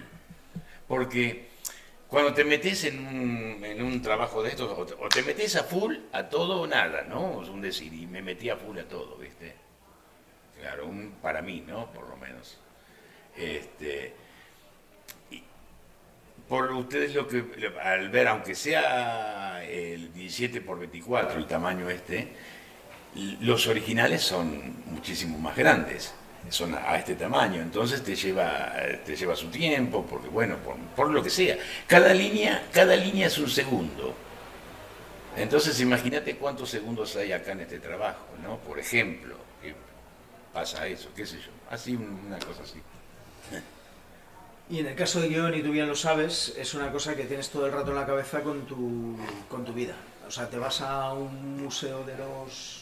[0.85, 1.51] Porque
[2.11, 5.95] cuando te metes en un, en un trabajo de estos, o te, metes a full
[6.11, 7.41] a todo o nada, ¿no?
[7.41, 9.55] Es un decir, y me metí a full a todo, ¿viste?
[10.59, 11.89] Claro, un, para mí, ¿no?
[11.93, 12.59] Por lo menos.
[13.37, 14.13] Este,
[16.49, 17.45] por ustedes lo que
[17.81, 22.33] al ver aunque sea el 17 por 24 el tamaño este
[23.39, 26.13] los originales son muchísimo más grandes
[26.49, 27.61] son a este tamaño.
[27.61, 28.73] Entonces te lleva
[29.05, 31.57] te lleva su tiempo porque bueno por, por lo que sea.
[31.87, 34.13] Cada línea cada línea es un segundo.
[35.37, 39.35] Entonces imagínate cuántos segundos hay acá en este trabajo no por ejemplo
[40.53, 41.51] pasa eso qué sé yo.
[41.69, 42.81] Así un- una cosa así.
[44.69, 47.25] Y en el caso de guion, y tú bien lo sabes, es una cosa que
[47.25, 49.17] tienes todo el rato en la cabeza con tu,
[49.49, 49.95] con tu vida.
[50.27, 52.80] O sea, te vas a un museo de los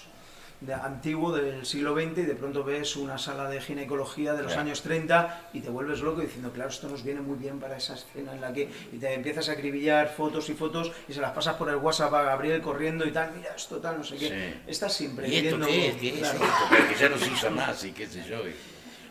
[0.62, 4.52] de, antiguo del siglo XX y de pronto ves una sala de ginecología de los
[4.52, 4.68] Claro.
[4.68, 7.94] años 30 y te vuelves loco diciendo, claro, esto nos viene muy bien para esa
[7.96, 8.70] escena en la que...
[8.92, 12.14] Y te empiezas a acribillar fotos y fotos y se las pasas por el WhatsApp
[12.14, 14.28] a Gabriel corriendo y tal, mira esto tal, no sé qué.
[14.28, 14.62] Sí.
[14.68, 15.96] Estás siempre ¿Y esto viendo- qué es?
[15.96, 16.40] ¿Qué es claro.
[16.44, 16.64] esto?
[16.70, 18.38] Porque ya no se usa más y qué sé yo.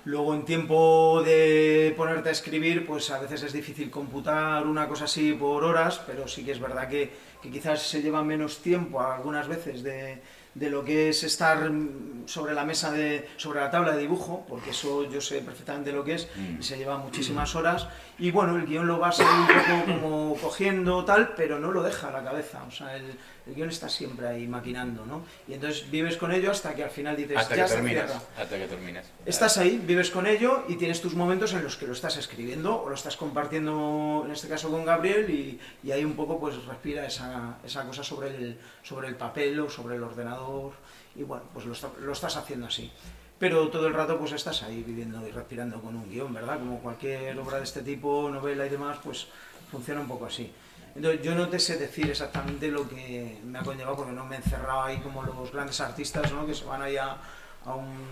[0.05, 5.05] Luego en tiempo de ponerte a escribir, pues a veces es difícil computar una cosa
[5.05, 7.11] así por horas, pero sí que es verdad que,
[7.43, 10.19] que quizás se lleva menos tiempo algunas veces de,
[10.59, 14.45] de lo que es estar mm, sobre la mesa de, sobre la tabla de dibujo,
[14.49, 16.29] porque eso yo sé perfectamente lo que es,
[16.59, 20.01] y se lleva muchísimas horas, y bueno, el guion lo vas a ir un poco
[20.01, 23.17] como cogiendo tal, pero no lo deja a la cabeza, o sea, el,
[23.49, 25.25] el guion está siempre ahí maquinando, ¿no?
[25.49, 28.13] Y entonces vives con ello hasta que al final dices, Hasta ya que terminas.
[28.39, 29.07] Hasta que terminas.
[29.25, 32.83] Estás ahí, vives con ello y tienes tus momentos en los que lo estás escribiendo
[32.83, 36.63] o lo estás compartiendo, en este caso con Gabriel, y, y ahí un poco pues
[36.67, 40.73] respira esa, esa cosa sobre el, sobre el papel o sobre el ordenador
[41.17, 42.91] y bueno, pues lo, está- lo estás haciendo así.
[43.39, 46.59] Pero todo el rato pues estás ahí viviendo y respirando con un guion, ¿verdad?
[46.59, 49.27] Como cualquier obra de este tipo, novela y demás, pues
[49.71, 50.53] funciona un poco así.
[50.95, 54.37] Entonces yo no te sé decir exactamente lo que me ha conllevado porque no me
[54.37, 56.47] he encerrado ahí como los grandes artistas, ¿no?
[56.47, 57.17] Que se van ahí a,
[57.67, 58.09] un,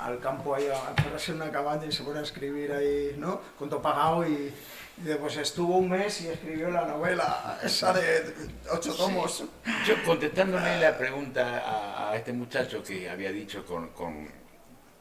[0.00, 3.40] al campo ahí a encerrarse en una cabaña y se ponen a escribir ahí, ¿no?
[3.58, 4.52] Con todo pagado y,
[4.96, 8.34] y después estuvo un mes y escribió la novela esa de
[8.72, 9.44] ocho tomos.
[9.86, 14.28] Yo contestándole la pregunta a, a este muchacho que había dicho con, con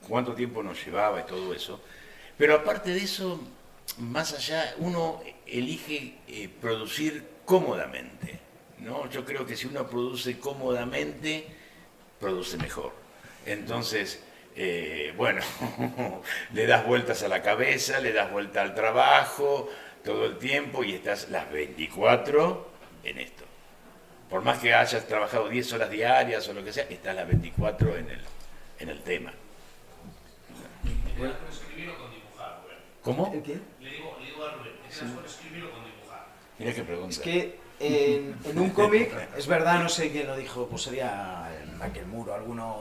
[0.08, 1.80] cuánto tiempo nos llevaba y todo eso,
[2.38, 3.40] pero aparte de eso,
[4.00, 8.40] más allá, uno elige eh, producir cómodamente,
[8.80, 9.10] ¿no?
[9.10, 11.48] Yo creo que si uno produce cómodamente,
[12.20, 12.94] produce mejor.
[13.46, 14.24] Entonces,
[14.56, 15.42] eh, bueno,
[16.54, 19.70] le das vueltas a la cabeza, le das vuelta al trabajo
[20.04, 22.70] todo el tiempo y estás las 24
[23.04, 23.44] en esto.
[24.30, 27.98] Por más que hayas trabajado 10 horas diarias o lo que sea, estás las 24
[27.98, 28.22] en el,
[28.80, 29.34] en el tema.
[33.02, 33.32] ¿Cómo?
[33.34, 33.60] ¿El qué?
[33.82, 36.26] Le digo, le digo a Rubén, ¿te das con escribir o con dibujar?
[36.60, 37.10] Mira qué pregunta.
[37.12, 41.50] Es que en, en un cómic, es verdad, no sé quién lo dijo, pues sería
[41.82, 42.78] Michael Moore o alguno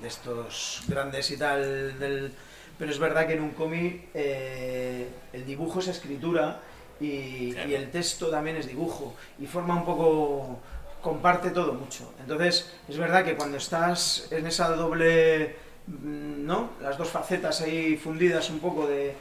[0.00, 2.32] de estos grandes y tal, del-
[2.78, 6.60] pero es verdad que en un cómic eh, el dibujo es escritura
[7.00, 7.68] y, Claro.
[7.70, 10.58] y el texto también es dibujo y forma un poco,
[11.00, 12.12] comparte todo mucho.
[12.20, 15.54] Entonces, es verdad que cuando estás en esa doble,
[15.86, 16.70] ¿no?
[16.80, 19.14] Las dos facetas ahí fundidas un poco de,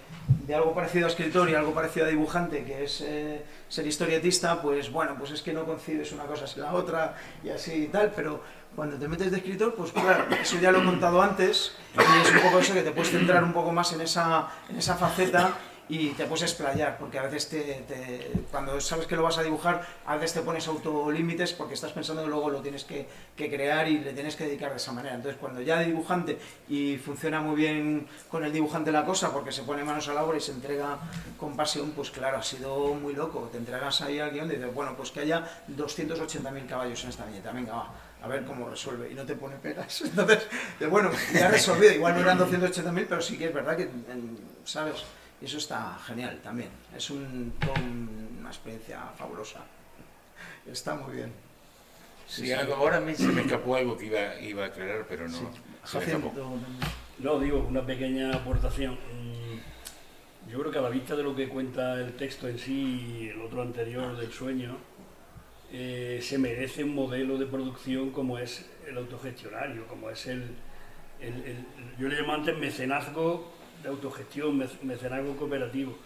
[0.45, 4.61] de algo parecido a escritor y algo parecido a dibujante, que es eh, ser historietista,
[4.61, 7.88] pues bueno, pues es que no concibes una cosa sin la otra y así y
[7.88, 8.41] tal, pero
[8.75, 12.31] cuando te metes de escritor, pues claro, eso ya lo he contado antes y es
[12.31, 15.53] un poco eso que te puedes centrar un poco más en esa, en esa faceta
[15.91, 19.85] y te puedes explayar, porque a veces te, cuando sabes que lo vas a dibujar,
[20.05, 23.99] a veces te pones autolímites porque estás pensando que luego lo tienes que, crear y
[23.99, 25.15] le tienes que dedicar de esa manera.
[25.15, 26.38] Entonces, cuando ya de dibujante
[26.69, 30.23] y funciona muy bien con el dibujante la cosa, porque se pone manos a la
[30.23, 30.97] obra y se entrega
[31.38, 33.49] con pasión, pues claro, ha sido muy loco.
[33.51, 35.45] Te entregas ahí al guion y dices, bueno, pues que haya
[35.76, 37.93] 280.000 caballos en esta viñeta, venga, va.
[38.23, 40.01] A ver cómo resuelve, y no te pone pegas.
[40.05, 40.47] Entonces,
[40.89, 41.91] bueno, ya resolvido.
[41.91, 43.89] Igual no eran 280.000, pero sí que es verdad que,
[44.63, 45.03] ¿sabes?
[45.41, 46.69] Y eso está genial también.
[46.95, 47.53] Es un,
[48.39, 49.61] una experiencia fabulosa.
[50.72, 51.34] Está muy bien.
[52.27, 55.38] Sí, algo- ahora me, se me escapó algo que iba, iba a aclarar, pero no.
[55.38, 55.49] Se me
[55.84, 56.27] Jacinto escapó.
[56.39, 56.63] también.
[57.19, 58.93] No, digo, una pequeña aportación.
[58.93, 63.19] Mm, Yo creo que a la vista de lo que cuenta el texto en sí
[63.22, 64.77] y el otro anterior del sueño,
[65.72, 70.43] eh, se merece un modelo de producción como es el autogestionario, como es el,
[71.19, 71.65] el- el-
[71.97, 73.51] yo le llamo antes mecenazgo
[73.81, 75.97] de autogestión, mec- mecenazgo cooperativo.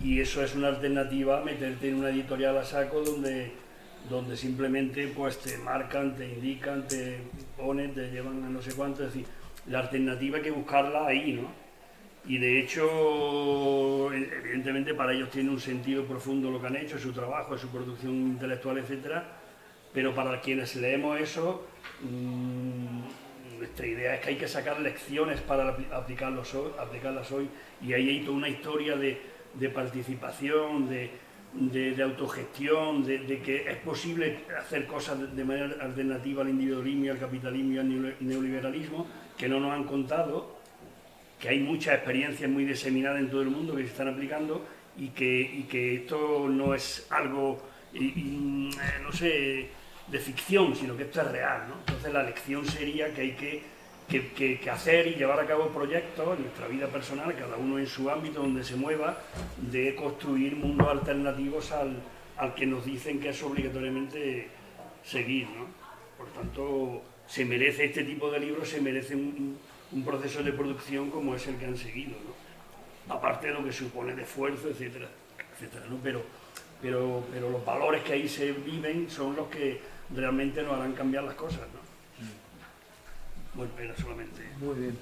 [0.00, 3.50] Y eso es una alternativa a meterte en una editorial a saco donde,
[4.08, 7.18] donde simplemente pues te marcan, te indican, te
[7.56, 9.02] ponen, te llevan a no sé cuánto.
[9.04, 9.26] Es decir,
[9.66, 11.48] la alternativa hay que buscarla ahí, ¿no?
[12.26, 17.12] Y de hecho, evidentemente para ellos tiene un sentido profundo lo que han hecho, su
[17.12, 19.24] trabajo, su producción intelectual, etcétera.
[19.94, 21.66] Pero para quienes leemos eso,
[22.02, 23.00] mm,
[23.58, 27.48] nuestra idea es que hay que sacar lecciones para aplicarlas hoy.
[27.84, 29.20] Y ahí hay toda una historia de,
[29.68, 37.08] participación, de, autogestión, de, que es posible hacer cosas de, manera alternativa al individualismo y
[37.08, 39.06] al capitalismo y al neo- neoliberalismo
[39.36, 40.58] que no nos han contado
[41.38, 44.64] que hay muchas experiencias muy diseminadas en todo el mundo que se están aplicando
[44.96, 47.62] y que, esto no es algo,
[47.94, 49.68] y, eh, no sé,
[50.10, 51.68] de ficción, sino que esto es real.
[51.68, 51.74] ¿no?
[51.80, 53.62] Entonces la lección sería que hay que,
[54.60, 58.08] que- hacer y llevar a cabo proyectos en nuestra vida personal, cada uno en su
[58.10, 59.18] ámbito donde se mueva,
[59.70, 61.96] de construir mundos alternativos al,
[62.38, 64.48] al que nos dicen que es obligatoriamente
[65.04, 65.46] seguir.
[65.48, 65.66] ¿no?
[66.16, 69.58] Por tanto, se merece este tipo de libros, se merece un,
[69.92, 73.14] un proceso de producción como es el que han seguido, ¿no?
[73.14, 75.08] aparte de lo que supone de esfuerzo, etcétera,
[75.54, 75.96] etcétera, ¿no?
[76.02, 76.22] pero,
[76.80, 79.80] pero, pero los valores que ahí se viven son los que
[80.14, 81.60] realmente nos harán cambiar las cosas.
[81.60, 81.88] ¿no?
[83.54, 84.42] Bueno, era solamente.
[84.60, 84.98] Muy bien.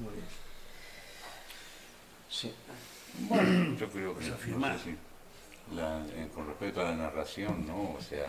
[0.00, 0.24] Muy bien.
[2.28, 2.52] Sí.
[3.28, 4.78] Bueno, yo creo que no afirmar.
[4.78, 4.96] sé si
[5.76, 7.92] la- eh, con respecto a la narración, ¿no?
[7.92, 8.26] O sea,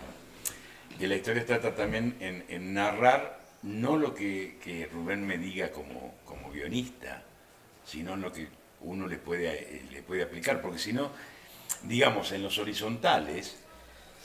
[0.98, 5.70] que la historia trata también en, en narrar no lo que, que Rubén me diga
[5.70, 7.22] como, como guionista,
[7.84, 8.48] sino lo que
[8.80, 11.10] uno le puede, eh, le puede aplicar, porque si no,
[11.84, 13.61] digamos, en los horizontales,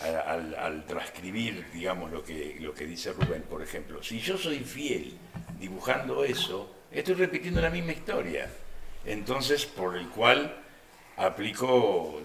[0.02, 5.18] al, transcribir, digamos, lo que, lo que dice Rubén, por ejemplo, si yo soy fiel
[5.60, 8.50] dibujando eso, estoy repitiendo la misma historia.
[9.06, 10.64] Entonces, por el cual
[11.18, 12.22] aplico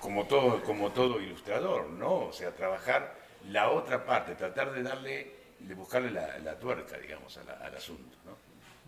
[0.00, 2.26] como todo, como todo ilustrador, ¿no?
[2.26, 3.14] O sea, trabajar
[3.50, 8.17] la otra parte, tratar de darle, de buscarle la, la tuerca, digamos, al asunto.